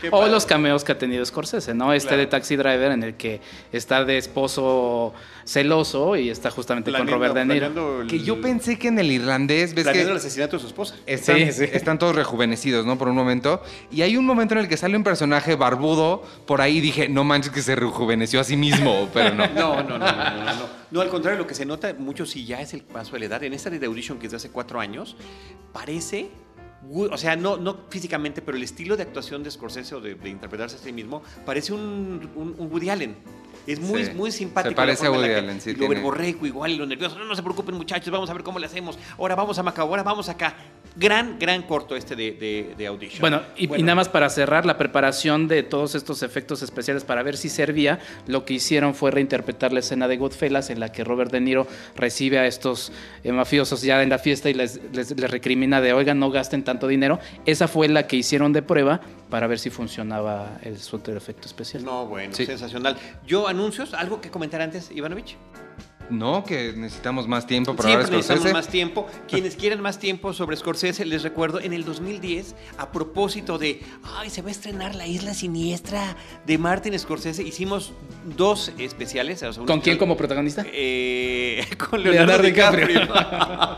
[0.02, 1.94] Qué O los cameos que ha tenido Scorsese, ¿no?
[1.94, 2.20] Este Claro.
[2.20, 3.40] de Taxi Driver en el que
[3.72, 5.14] está de esposo
[5.46, 8.02] celoso y está justamente con Robert De Niro.
[8.02, 10.68] el- Que yo pensé que en el irlandés, ves planeando el que asesinato de su
[10.68, 10.96] esposa.
[11.06, 11.66] están, Sí, sí.
[11.72, 12.98] están todos rejuvenecidos, ¿no?
[12.98, 13.62] Por un momento.
[13.92, 17.10] Y hay un momento en el que sale un personaje barbudo por ahí y dije,
[17.10, 19.48] no manches que se rejuveneció a sí mismo, pero no.
[19.48, 20.84] No, no, no, no, no, no, no.
[20.92, 23.26] No, al contrario, lo que se nota mucho sí ya es el paso de la
[23.26, 23.44] edad.
[23.44, 25.16] En esta de The Audition, que es de hace cuatro años,
[25.72, 26.30] parece,
[26.92, 30.30] o sea, no, no físicamente, pero el estilo de actuación de Scorsese o de, de
[30.30, 33.16] interpretarse a sí mismo, parece un, un- un Woody Allen.
[33.66, 34.12] Es muy, Sí.
[34.14, 34.72] muy simpático.
[34.72, 36.86] Se parece la forma a Woody que- Allen, sí, y Lo verborreico igual y lo
[36.86, 37.18] nervioso.
[37.18, 38.98] No, no se preocupen, muchachos, vamos a ver cómo le hacemos.
[39.18, 40.56] Ahora vamos a Macao, ahora vamos acá.
[40.96, 43.20] Gran, gran corto este de, de, de Audition.
[43.22, 47.24] Bueno y, y nada más para cerrar, la preparación de todos estos efectos especiales para
[47.24, 51.04] ver si servía, lo que hicieron fue reinterpretar la escena de Goodfellas en la que
[51.04, 51.66] Robert De Niro
[51.96, 52.92] recibe a estos
[53.24, 56.64] eh, mafiosos ya en la fiesta y les, les- les recrimina de, oigan, no gasten
[56.64, 57.20] tanto dinero.
[57.46, 61.84] Esa fue la que hicieron de prueba para ver si funcionaba el su efecto especial.
[61.84, 62.46] No, bueno, Sí.
[62.46, 62.98] sensacional.
[63.26, 65.38] Yo, anuncios, algo que comentar antes, Ivanovich.
[66.10, 68.54] No, que necesitamos más tiempo para Siempre hablar de necesitamos Scorsese.
[68.54, 69.08] más tiempo.
[69.28, 73.82] Quienes quieran más tiempo sobre Scorsese, les recuerdo, en el 2010, a propósito de,
[74.18, 77.94] ay, se va a estrenar La Isla Siniestra de Martin Scorsese, hicimos
[78.38, 79.42] dos especiales.
[79.44, 80.66] o sea, un ¿Con quién especial- como protagonista?
[80.72, 83.00] Eh, con Leonardo, Leonardo DiCaprio.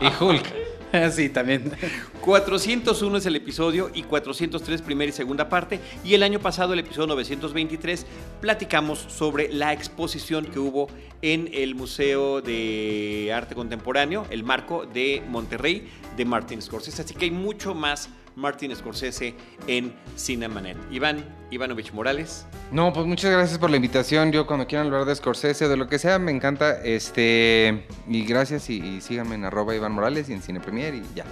[0.00, 0.65] Y Hulk.
[1.10, 1.72] sí, también.
[2.20, 5.80] 401 es el episodio y 403 primera y segunda parte.
[6.04, 8.06] Y el año pasado, el episodio 923,
[8.40, 10.88] platicamos sobre la exposición que hubo
[11.22, 17.02] en el Museo de Arte Contemporáneo, el Marco de Monterrey, de Martin Scorsese.
[17.02, 19.34] Así que hay mucho más Martin Scorsese
[19.66, 20.76] en Cinemanet.
[20.90, 22.46] Iván Ivanovich Morales.
[22.70, 24.30] No, pues muchas gracias por la invitación.
[24.30, 26.82] Yo cuando quieran hablar de Scorsese o de lo que sea, me encanta.
[26.84, 31.24] Este, y gracias y, síganme en arroba Iván Morales y en Cine Premier y ya.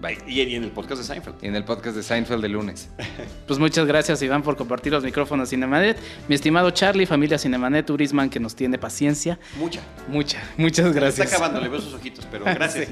[0.00, 0.18] Bye.
[0.26, 1.36] Y, en el podcast de Seinfeld.
[1.42, 2.90] Y en el podcast de Seinfeld de lunes.
[3.46, 5.96] Pues muchas gracias, Iván, por compartir los micrófonos Cinemanet.
[6.26, 9.38] Mi estimado Charlie, familia Cinemanet, Turisman, que nos tiene paciencia.
[9.56, 9.80] Mucha.
[10.08, 10.42] Mucha.
[10.56, 11.26] Muchas gracias.
[11.26, 12.88] Está acabando, le veo sus ojitos, pero gracias.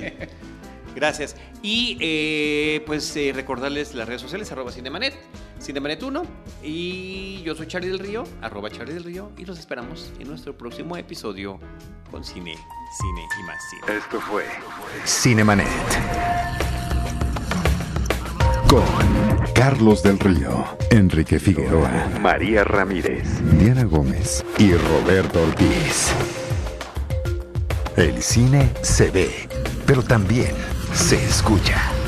[0.94, 1.36] Gracias.
[1.62, 5.14] Y eh, pues eh, recordarles las redes sociales, arroba Cinemanet,
[5.60, 6.24] Cinemanet1.
[6.62, 9.32] Y yo soy Charlie del Río, arroba Charlie del Río.
[9.36, 11.58] Y los esperamos en nuestro próximo episodio
[12.10, 12.54] con Cine,
[12.98, 13.98] Cine y más Cine.
[13.98, 14.44] Esto fue
[15.04, 15.66] Cinemanet.
[18.68, 18.84] Con
[19.54, 26.10] Carlos del Río, Enrique Figueroa, María Ramírez, Diana Gómez y Roberto Ortiz.
[27.96, 29.48] El cine se ve,
[29.86, 30.54] pero también
[30.94, 32.03] se escucha.